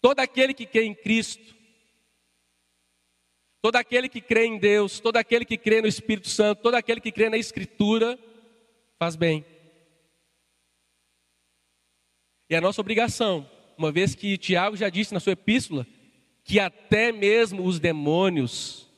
todo 0.00 0.18
aquele 0.20 0.54
que 0.54 0.64
crê 0.64 0.84
em 0.84 0.94
Cristo, 0.94 1.54
todo 3.60 3.76
aquele 3.76 4.08
que 4.08 4.22
crê 4.22 4.46
em 4.46 4.58
Deus, 4.58 4.98
todo 4.98 5.18
aquele 5.18 5.44
que 5.44 5.58
crê 5.58 5.82
no 5.82 5.86
Espírito 5.86 6.30
Santo, 6.30 6.62
todo 6.62 6.74
aquele 6.76 7.00
que 7.00 7.12
crê 7.12 7.28
na 7.28 7.36
Escritura, 7.36 8.18
faz 8.98 9.16
bem. 9.16 9.44
E 12.48 12.56
a 12.56 12.60
nossa 12.60 12.80
obrigação, 12.80 13.48
uma 13.76 13.92
vez 13.92 14.14
que 14.14 14.38
Tiago 14.38 14.76
já 14.76 14.88
disse 14.88 15.12
na 15.12 15.20
sua 15.20 15.34
epístola, 15.34 15.86
que 16.42 16.58
até 16.58 17.12
mesmo 17.12 17.64
os 17.64 17.78
demônios 17.78 18.88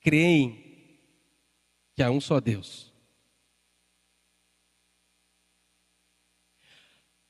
creem 0.00 0.64
que 1.94 2.02
há 2.02 2.10
um 2.10 2.20
só 2.20 2.40
Deus. 2.40 2.95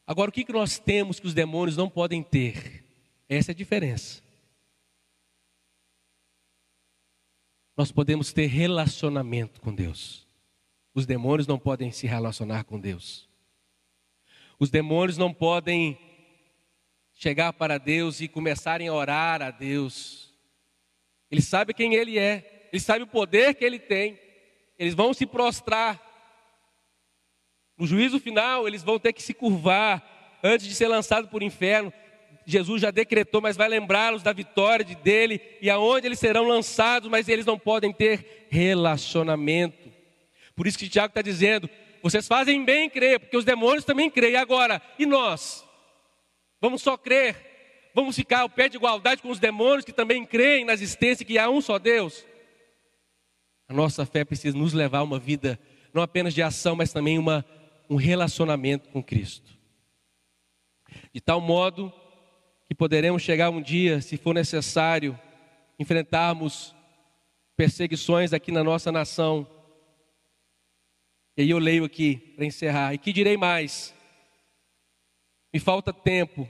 Agora, 0.07 0.31
o 0.31 0.33
que 0.33 0.53
nós 0.53 0.79
temos 0.79 1.19
que 1.19 1.27
os 1.27 1.35
demônios 1.35 1.77
não 1.77 1.90
podem 1.90 2.23
ter? 2.23 2.85
Essa 3.29 3.51
é 3.51 3.53
a 3.53 3.57
diferença. 3.57 4.23
Nós 7.77 7.90
podemos 7.90 8.33
ter 8.33 8.47
relacionamento 8.47 9.61
com 9.61 9.75
Deus. 9.75 10.25
Os 10.95 11.05
demônios 11.05 11.47
não 11.47 11.59
podem 11.59 11.90
se 11.90 12.07
relacionar 12.07 12.64
com 12.64 12.79
Deus. 12.79 13.29
Os 14.59 14.71
demônios 14.71 15.19
não 15.19 15.35
podem 15.35 15.99
chegar 17.12 17.53
para 17.53 17.77
Deus 17.77 18.21
e 18.21 18.29
começarem 18.29 18.88
a 18.88 18.95
orar 18.95 19.42
a 19.42 19.51
Deus. 19.51 20.33
Eles 21.31 21.47
sabem 21.47 21.75
quem 21.75 21.95
Ele 21.95 22.19
é, 22.19 22.69
eles 22.73 22.85
sabem 22.85 23.03
o 23.03 23.09
poder 23.09 23.55
que 23.55 23.64
Ele 23.64 23.79
tem. 23.79 24.19
Eles 24.79 24.95
vão 24.95 25.12
se 25.12 25.27
prostrar 25.27 26.01
no 27.79 27.87
juízo 27.87 28.19
final, 28.19 28.67
eles 28.67 28.83
vão 28.83 28.99
ter 28.99 29.12
que 29.12 29.23
se 29.23 29.35
curvar 29.35 30.39
antes 30.43 30.67
de 30.67 30.75
ser 30.75 30.89
lançado 30.89 31.29
por 31.29 31.43
inferno. 31.43 31.93
Jesus 32.47 32.81
já 32.81 32.91
decretou, 32.91 33.41
mas 33.41 33.57
vai 33.57 33.69
lembrá-los 33.69 34.23
da 34.23 34.33
vitória 34.33 34.85
de 34.85 34.95
dele 34.95 35.41
e 35.61 35.69
aonde 35.69 36.07
eles 36.07 36.19
serão 36.19 36.47
lançados, 36.47 37.11
mas 37.11 37.29
eles 37.29 37.45
não 37.45 37.59
podem 37.59 37.93
ter 37.93 38.47
relacionamento. 38.49 39.93
Por 40.55 40.67
isso 40.67 40.79
que 40.79 40.89
Tiago 40.89 41.11
está 41.11 41.21
dizendo: 41.21 41.69
vocês 42.03 42.27
fazem 42.27 42.65
bem 42.65 42.87
em 42.87 42.91
crer, 42.91 43.21
porque 43.21 43.37
os 43.37 43.45
demônios 43.45 43.85
também 43.85 44.09
creem. 44.09 44.37
Agora, 44.37 44.81
e 44.99 45.05
nós? 45.05 45.67
Vamos 46.61 46.81
só 46.83 46.97
crer? 46.97 47.91
Vamos 47.93 48.15
ficar 48.15 48.41
ao 48.41 48.49
pé 48.49 48.69
de 48.69 48.77
igualdade 48.77 49.21
com 49.21 49.31
os 49.31 49.39
demônios 49.39 49.85
que 49.85 49.93
também 49.93 50.25
creem 50.25 50.65
na 50.65 50.73
existência 50.73 51.27
que 51.27 51.39
há 51.39 51.51
um 51.51 51.61
só 51.61 51.79
Deus? 51.79 52.25
A 53.69 53.75
nossa 53.75 54.07
fé 54.07 54.25
precisa 54.25 54.57
nos 54.57 54.73
levar 54.73 54.99
a 54.99 55.03
uma 55.03 55.19
vida 55.19 55.59
não 55.93 56.03
apenas 56.03 56.35
de 56.35 56.43
ação, 56.43 56.77
mas 56.77 56.93
também 56.93 57.19
uma 57.19 57.45
um 57.88 57.96
relacionamento 57.96 58.88
com 58.90 59.03
Cristo. 59.03 59.51
De 61.12 61.20
tal 61.20 61.40
modo 61.40 61.92
que 62.66 62.75
poderemos 62.75 63.22
chegar 63.22 63.51
um 63.51 63.62
dia, 63.62 64.01
se 64.01 64.16
for 64.16 64.35
necessário, 64.35 65.18
enfrentarmos 65.79 66.75
perseguições 67.57 68.33
aqui 68.33 68.51
na 68.51 68.62
nossa 68.62 68.90
nação. 68.90 69.46
E 71.37 71.42
aí 71.42 71.51
eu 71.51 71.59
leio 71.59 71.85
aqui 71.85 72.16
para 72.37 72.44
encerrar. 72.44 72.94
E 72.94 72.99
que 72.99 73.12
direi 73.12 73.37
mais? 73.37 73.94
Me 75.53 75.61
falta 75.61 75.92
tempo 75.92 76.49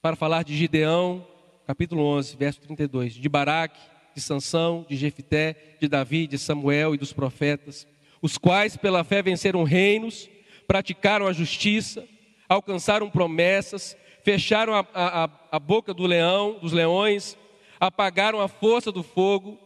para 0.00 0.16
falar 0.16 0.42
de 0.42 0.56
Gideão, 0.56 1.26
capítulo 1.66 2.02
11, 2.04 2.36
verso 2.36 2.60
32, 2.60 3.14
de 3.14 3.28
Baraque, 3.28 3.80
de 4.14 4.20
Sansão, 4.20 4.86
de 4.88 4.96
Jefité, 4.96 5.76
de 5.80 5.88
Davi, 5.88 6.26
de 6.26 6.38
Samuel 6.38 6.94
e 6.94 6.98
dos 6.98 7.12
profetas 7.12 7.86
os 8.24 8.38
quais 8.38 8.74
pela 8.74 9.04
fé 9.04 9.20
venceram 9.20 9.64
reinos, 9.64 10.30
praticaram 10.66 11.26
a 11.26 11.32
justiça, 11.34 12.08
alcançaram 12.48 13.10
promessas, 13.10 13.94
fecharam 14.22 14.72
a, 14.74 14.86
a, 14.94 15.30
a 15.52 15.58
boca 15.58 15.92
do 15.92 16.06
leão, 16.06 16.58
dos 16.58 16.72
leões, 16.72 17.36
apagaram 17.78 18.40
a 18.40 18.48
força 18.48 18.90
do 18.90 19.02
fogo, 19.02 19.58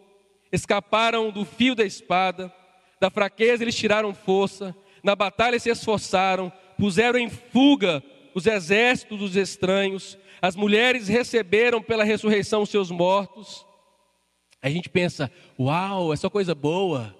escaparam 0.50 1.30
do 1.30 1.44
fio 1.44 1.76
da 1.76 1.84
espada, 1.84 2.52
da 3.00 3.08
fraqueza 3.08 3.62
eles 3.62 3.76
tiraram 3.76 4.12
força, 4.12 4.74
na 5.04 5.14
batalha 5.14 5.60
se 5.60 5.70
esforçaram, 5.70 6.52
puseram 6.76 7.16
em 7.16 7.30
fuga 7.30 8.02
os 8.34 8.44
exércitos 8.44 9.20
dos 9.20 9.36
estranhos, 9.36 10.18
as 10.42 10.56
mulheres 10.56 11.06
receberam 11.06 11.80
pela 11.80 12.02
ressurreição 12.02 12.66
seus 12.66 12.90
mortos. 12.90 13.64
A 14.60 14.68
gente 14.68 14.88
pensa, 14.88 15.30
uau, 15.56 16.12
essa 16.12 16.28
coisa 16.28 16.56
boa. 16.56 17.16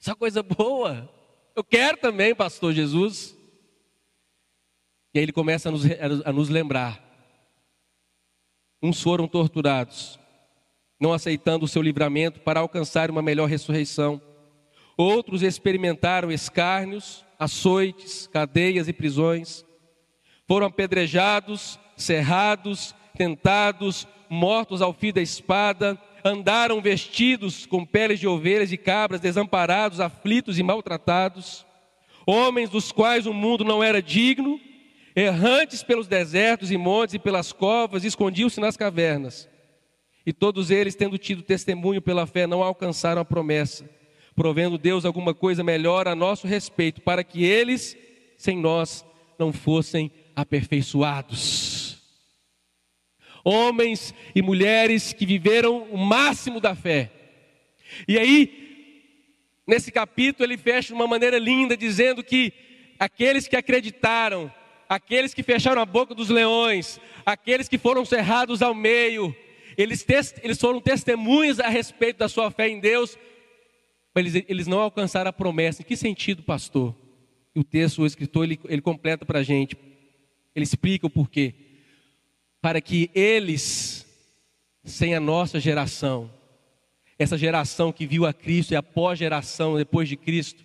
Essa 0.00 0.14
coisa 0.14 0.42
boa. 0.42 1.12
Eu 1.54 1.64
quero 1.64 1.96
também, 1.96 2.34
pastor 2.34 2.72
Jesus. 2.72 3.36
E 5.12 5.18
aí 5.18 5.24
ele 5.24 5.32
começa 5.32 5.68
a 5.68 5.72
nos, 5.72 5.82
a 6.24 6.32
nos 6.32 6.48
lembrar. 6.48 7.02
Uns 8.80 9.02
foram 9.02 9.26
torturados, 9.26 10.20
não 11.00 11.12
aceitando 11.12 11.64
o 11.64 11.68
seu 11.68 11.82
livramento 11.82 12.38
para 12.40 12.60
alcançar 12.60 13.10
uma 13.10 13.20
melhor 13.20 13.48
ressurreição. 13.48 14.22
Outros 14.96 15.42
experimentaram 15.42 16.30
escárnios, 16.30 17.24
açoites, 17.38 18.28
cadeias 18.28 18.86
e 18.86 18.92
prisões. 18.92 19.64
Foram 20.46 20.68
apedrejados, 20.68 21.78
cerrados, 21.96 22.94
tentados, 23.16 24.06
mortos 24.30 24.80
ao 24.80 24.92
fio 24.92 25.12
da 25.12 25.20
espada, 25.20 26.00
andaram 26.24 26.80
vestidos 26.80 27.66
com 27.66 27.84
peles 27.84 28.18
de 28.18 28.26
ovelhas 28.26 28.72
e 28.72 28.76
cabras, 28.76 29.20
desamparados, 29.20 30.00
aflitos 30.00 30.58
e 30.58 30.62
maltratados, 30.62 31.64
homens 32.26 32.70
dos 32.70 32.92
quais 32.92 33.26
o 33.26 33.32
mundo 33.32 33.64
não 33.64 33.82
era 33.82 34.02
digno, 34.02 34.60
errantes 35.14 35.82
pelos 35.82 36.06
desertos 36.06 36.70
e 36.70 36.76
montes 36.76 37.14
e 37.14 37.18
pelas 37.18 37.52
covas, 37.52 38.04
escondiam-se 38.04 38.60
nas 38.60 38.76
cavernas. 38.76 39.48
E 40.26 40.32
todos 40.32 40.70
eles, 40.70 40.94
tendo 40.94 41.16
tido 41.16 41.42
testemunho 41.42 42.02
pela 42.02 42.26
fé, 42.26 42.46
não 42.46 42.62
alcançaram 42.62 43.22
a 43.22 43.24
promessa, 43.24 43.88
provendo 44.34 44.76
Deus 44.76 45.04
alguma 45.04 45.32
coisa 45.32 45.64
melhor 45.64 46.06
a 46.06 46.14
nosso 46.14 46.46
respeito, 46.46 47.00
para 47.00 47.24
que 47.24 47.44
eles, 47.44 47.96
sem 48.36 48.58
nós, 48.58 49.04
não 49.38 49.52
fossem 49.52 50.10
aperfeiçoados 50.36 51.77
homens 53.48 54.14
e 54.34 54.42
mulheres 54.42 55.12
que 55.12 55.24
viveram 55.24 55.84
o 55.84 55.96
máximo 55.96 56.60
da 56.60 56.74
fé. 56.74 57.10
E 58.06 58.18
aí, 58.18 59.02
nesse 59.66 59.90
capítulo, 59.90 60.44
ele 60.44 60.58
fecha 60.58 60.88
de 60.88 60.94
uma 60.94 61.06
maneira 61.06 61.38
linda, 61.38 61.76
dizendo 61.76 62.22
que 62.22 62.52
aqueles 62.98 63.48
que 63.48 63.56
acreditaram, 63.56 64.52
aqueles 64.88 65.32
que 65.32 65.42
fecharam 65.42 65.80
a 65.80 65.86
boca 65.86 66.14
dos 66.14 66.28
leões, 66.28 67.00
aqueles 67.24 67.68
que 67.68 67.78
foram 67.78 68.04
cerrados 68.04 68.60
ao 68.60 68.74
meio, 68.74 69.34
eles, 69.76 70.04
eles 70.42 70.60
foram 70.60 70.80
testemunhas 70.80 71.58
a 71.58 71.68
respeito 71.68 72.18
da 72.18 72.28
sua 72.28 72.50
fé 72.50 72.68
em 72.68 72.80
Deus, 72.80 73.16
eles, 74.14 74.44
eles 74.48 74.66
não 74.66 74.80
alcançaram 74.80 75.30
a 75.30 75.32
promessa. 75.32 75.80
Em 75.80 75.84
que 75.84 75.96
sentido, 75.96 76.42
pastor? 76.42 76.94
E 77.54 77.60
o 77.60 77.64
texto, 77.64 78.02
o 78.02 78.06
escritor, 78.06 78.44
ele, 78.44 78.58
ele 78.68 78.82
completa 78.82 79.24
para 79.24 79.38
a 79.38 79.42
gente, 79.42 79.76
ele 80.54 80.64
explica 80.64 81.06
o 81.06 81.10
porquê 81.10 81.67
para 82.60 82.80
que 82.80 83.10
eles 83.14 84.06
sem 84.84 85.14
a 85.14 85.20
nossa 85.20 85.60
geração, 85.60 86.30
essa 87.18 87.36
geração 87.36 87.92
que 87.92 88.06
viu 88.06 88.24
a 88.26 88.32
Cristo 88.32 88.72
e 88.72 88.76
a 88.76 88.82
pós-geração 88.82 89.76
depois 89.76 90.08
de 90.08 90.16
Cristo, 90.16 90.64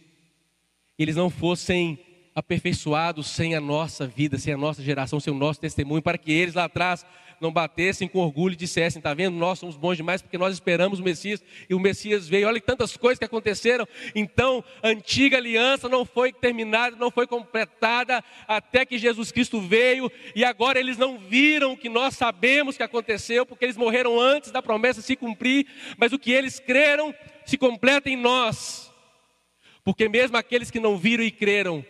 eles 0.97 1.15
não 1.15 1.29
fossem 1.29 1.99
aperfeiçoados 2.35 3.27
sem 3.27 3.55
a 3.55 3.61
nossa 3.61 4.07
vida, 4.07 4.37
sem 4.37 4.53
a 4.53 4.57
nossa 4.57 4.81
geração, 4.81 5.19
sem 5.19 5.33
o 5.33 5.37
nosso 5.37 5.59
testemunho, 5.59 6.01
para 6.01 6.17
que 6.17 6.31
eles 6.31 6.55
lá 6.55 6.65
atrás 6.65 7.05
não 7.43 7.51
batessem 7.51 8.07
com 8.07 8.19
orgulho 8.19 8.53
e 8.53 8.55
dissessem: 8.55 8.99
está 8.99 9.13
vendo, 9.13 9.35
nós 9.35 9.59
somos 9.59 9.75
bons 9.75 9.97
demais 9.97 10.21
porque 10.21 10.37
nós 10.37 10.53
esperamos 10.53 10.99
o 10.99 11.03
Messias 11.03 11.43
e 11.69 11.75
o 11.75 11.79
Messias 11.79 12.27
veio. 12.27 12.47
Olha 12.47 12.61
tantas 12.61 12.95
coisas 12.95 13.19
que 13.19 13.25
aconteceram. 13.25 13.87
Então, 14.15 14.63
a 14.81 14.87
antiga 14.87 15.37
aliança 15.37 15.89
não 15.89 16.05
foi 16.05 16.31
terminada, 16.31 16.95
não 16.95 17.11
foi 17.11 17.27
completada 17.27 18.23
até 18.47 18.85
que 18.85 18.97
Jesus 18.97 19.31
Cristo 19.31 19.59
veio 19.59 20.09
e 20.33 20.45
agora 20.45 20.79
eles 20.79 20.97
não 20.97 21.19
viram 21.19 21.73
o 21.73 21.77
que 21.77 21.89
nós 21.89 22.15
sabemos 22.15 22.77
que 22.77 22.83
aconteceu 22.83 23.45
porque 23.45 23.65
eles 23.65 23.77
morreram 23.77 24.19
antes 24.19 24.49
da 24.49 24.61
promessa 24.61 25.01
se 25.01 25.15
cumprir, 25.15 25.67
mas 25.97 26.13
o 26.13 26.19
que 26.19 26.31
eles 26.31 26.59
creram 26.59 27.13
se 27.45 27.57
completa 27.57 28.09
em 28.09 28.15
nós. 28.15 28.91
Porque 29.83 30.07
mesmo 30.07 30.37
aqueles 30.37 30.71
que 30.71 30.79
não 30.79 30.97
viram 30.97 31.23
e 31.23 31.29
creram 31.29 31.85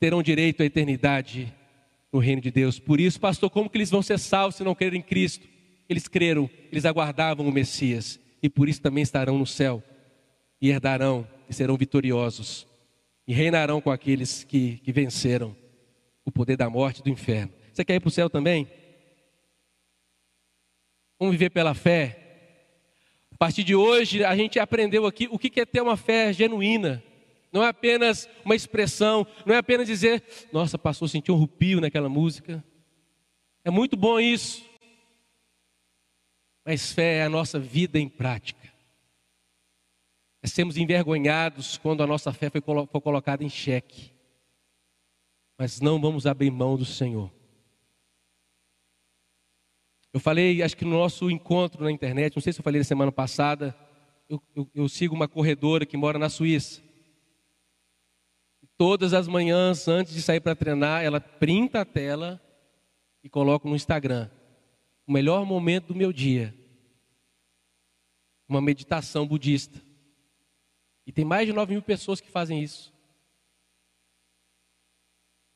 terão 0.00 0.22
direito 0.22 0.62
à 0.62 0.66
eternidade 0.66 1.54
no 2.12 2.18
reino 2.18 2.40
de 2.40 2.50
Deus. 2.50 2.78
Por 2.78 3.00
isso, 3.00 3.20
pastor, 3.20 3.50
como 3.50 3.68
que 3.68 3.76
eles 3.76 3.90
vão 3.90 4.02
ser 4.02 4.18
salvos 4.18 4.56
se 4.56 4.64
não 4.64 4.74
crerem 4.74 5.00
em 5.00 5.02
Cristo? 5.02 5.46
Eles 5.88 6.08
creram, 6.08 6.50
eles 6.70 6.84
aguardavam 6.84 7.46
o 7.46 7.52
Messias 7.52 8.18
e 8.42 8.48
por 8.48 8.68
isso 8.68 8.80
também 8.80 9.02
estarão 9.02 9.38
no 9.38 9.46
céu 9.46 9.82
e 10.60 10.70
herdarão 10.70 11.26
e 11.48 11.54
serão 11.54 11.76
vitoriosos 11.76 12.66
e 13.26 13.32
reinarão 13.32 13.80
com 13.80 13.90
aqueles 13.90 14.44
que, 14.44 14.78
que 14.78 14.92
venceram 14.92 15.56
o 16.24 16.30
poder 16.30 16.56
da 16.56 16.70
morte 16.70 17.00
e 17.00 17.02
do 17.02 17.10
inferno. 17.10 17.52
Você 17.72 17.84
quer 17.84 17.96
ir 17.96 18.00
para 18.00 18.08
o 18.08 18.12
céu 18.12 18.30
também? 18.30 18.68
Vamos 21.18 21.34
viver 21.34 21.50
pela 21.50 21.74
fé. 21.74 22.22
A 23.30 23.36
partir 23.36 23.64
de 23.64 23.74
hoje, 23.74 24.24
a 24.24 24.34
gente 24.36 24.58
aprendeu 24.58 25.06
aqui 25.06 25.28
o 25.30 25.38
que 25.38 25.60
é 25.60 25.66
ter 25.66 25.80
uma 25.80 25.96
fé 25.96 26.32
genuína. 26.32 27.02
Não 27.52 27.62
é 27.62 27.68
apenas 27.68 28.28
uma 28.44 28.54
expressão, 28.54 29.26
não 29.44 29.54
é 29.54 29.58
apenas 29.58 29.86
dizer, 29.86 30.22
nossa, 30.52 30.78
pastor, 30.78 31.08
senti 31.08 31.30
um 31.32 31.36
rupio 31.36 31.80
naquela 31.80 32.08
música. 32.08 32.64
É 33.64 33.70
muito 33.70 33.96
bom 33.96 34.20
isso. 34.20 34.64
Mas 36.64 36.92
fé 36.92 37.18
é 37.18 37.22
a 37.22 37.30
nossa 37.30 37.58
vida 37.58 37.98
em 37.98 38.08
prática. 38.08 38.72
É 40.42 40.46
sermos 40.46 40.76
envergonhados 40.76 41.78
quando 41.78 42.02
a 42.02 42.06
nossa 42.06 42.32
fé 42.32 42.50
foi 42.50 42.60
for 42.60 43.00
colocada 43.00 43.42
em 43.42 43.48
xeque. 43.48 44.12
Mas 45.58 45.80
não 45.80 46.00
vamos 46.00 46.26
abrir 46.26 46.50
mão 46.50 46.76
do 46.76 46.84
Senhor. 46.84 47.32
Eu 50.12 50.20
falei, 50.20 50.62
acho 50.62 50.76
que 50.76 50.84
no 50.84 50.92
nosso 50.92 51.30
encontro 51.30 51.84
na 51.84 51.90
internet, 51.90 52.34
não 52.34 52.42
sei 52.42 52.52
se 52.52 52.60
eu 52.60 52.64
falei 52.64 52.80
na 52.80 52.84
semana 52.84 53.12
passada, 53.12 53.76
eu, 54.28 54.42
eu, 54.54 54.70
eu 54.74 54.88
sigo 54.88 55.14
uma 55.14 55.28
corredora 55.28 55.84
que 55.84 55.96
mora 55.96 56.18
na 56.18 56.28
Suíça. 56.28 56.85
Todas 58.78 59.14
as 59.14 59.26
manhãs, 59.26 59.88
antes 59.88 60.12
de 60.12 60.20
sair 60.20 60.40
para 60.40 60.54
treinar, 60.54 61.02
ela 61.02 61.20
printa 61.20 61.80
a 61.80 61.84
tela 61.84 62.40
e 63.24 63.28
coloca 63.28 63.68
no 63.68 63.74
Instagram. 63.74 64.30
O 65.06 65.12
melhor 65.12 65.46
momento 65.46 65.88
do 65.88 65.94
meu 65.94 66.12
dia. 66.12 66.54
Uma 68.48 68.60
meditação 68.60 69.26
budista. 69.26 69.80
E 71.06 71.12
tem 71.12 71.24
mais 71.24 71.46
de 71.46 71.52
9 71.52 71.72
mil 71.72 71.82
pessoas 71.82 72.20
que 72.20 72.30
fazem 72.30 72.62
isso. 72.62 72.92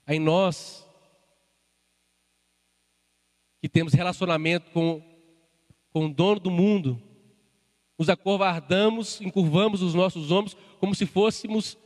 Aí 0.06 0.18
nós, 0.18 0.88
que 3.60 3.68
temos 3.68 3.92
relacionamento 3.92 4.70
com, 4.70 5.02
com 5.92 6.06
o 6.06 6.14
dono 6.14 6.40
do 6.40 6.50
mundo, 6.50 7.00
nos 7.98 8.08
acovardamos, 8.08 9.20
encurvamos 9.20 9.82
os 9.82 9.94
nossos 9.94 10.32
ombros 10.32 10.56
como 10.78 10.94
se 10.94 11.04
fôssemos 11.04 11.76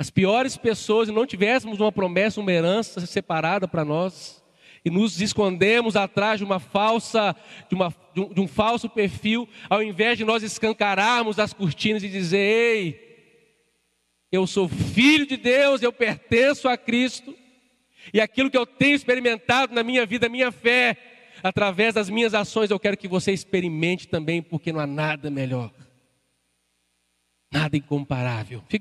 as 0.00 0.08
piores 0.08 0.56
pessoas 0.56 1.10
e 1.10 1.12
não 1.12 1.26
tivéssemos 1.26 1.78
uma 1.78 1.92
promessa, 1.92 2.40
uma 2.40 2.50
herança 2.50 3.04
separada 3.04 3.68
para 3.68 3.84
nós, 3.84 4.42
e 4.82 4.88
nos 4.88 5.20
escondemos 5.20 5.94
atrás 5.94 6.38
de 6.38 6.44
uma 6.44 6.58
falsa, 6.58 7.36
de, 7.68 7.74
uma, 7.74 7.94
de, 8.14 8.20
um, 8.22 8.32
de 8.32 8.40
um 8.40 8.48
falso 8.48 8.88
perfil, 8.88 9.46
ao 9.68 9.82
invés 9.82 10.16
de 10.16 10.24
nós 10.24 10.42
escancararmos 10.42 11.38
as 11.38 11.52
cortinas 11.52 12.02
e 12.02 12.08
dizer: 12.08 12.38
Ei, 12.38 13.28
eu 14.32 14.46
sou 14.46 14.70
filho 14.70 15.26
de 15.26 15.36
Deus, 15.36 15.82
eu 15.82 15.92
pertenço 15.92 16.66
a 16.66 16.78
Cristo, 16.78 17.36
e 18.10 18.22
aquilo 18.22 18.50
que 18.50 18.56
eu 18.56 18.64
tenho 18.64 18.94
experimentado 18.94 19.74
na 19.74 19.82
minha 19.82 20.06
vida, 20.06 20.30
minha 20.30 20.50
fé, 20.50 20.96
através 21.42 21.92
das 21.92 22.08
minhas 22.08 22.32
ações, 22.32 22.70
eu 22.70 22.80
quero 22.80 22.96
que 22.96 23.06
você 23.06 23.32
experimente 23.32 24.08
também, 24.08 24.40
porque 24.40 24.72
não 24.72 24.80
há 24.80 24.86
nada 24.86 25.28
melhor, 25.28 25.70
nada 27.52 27.76
incomparável. 27.76 28.64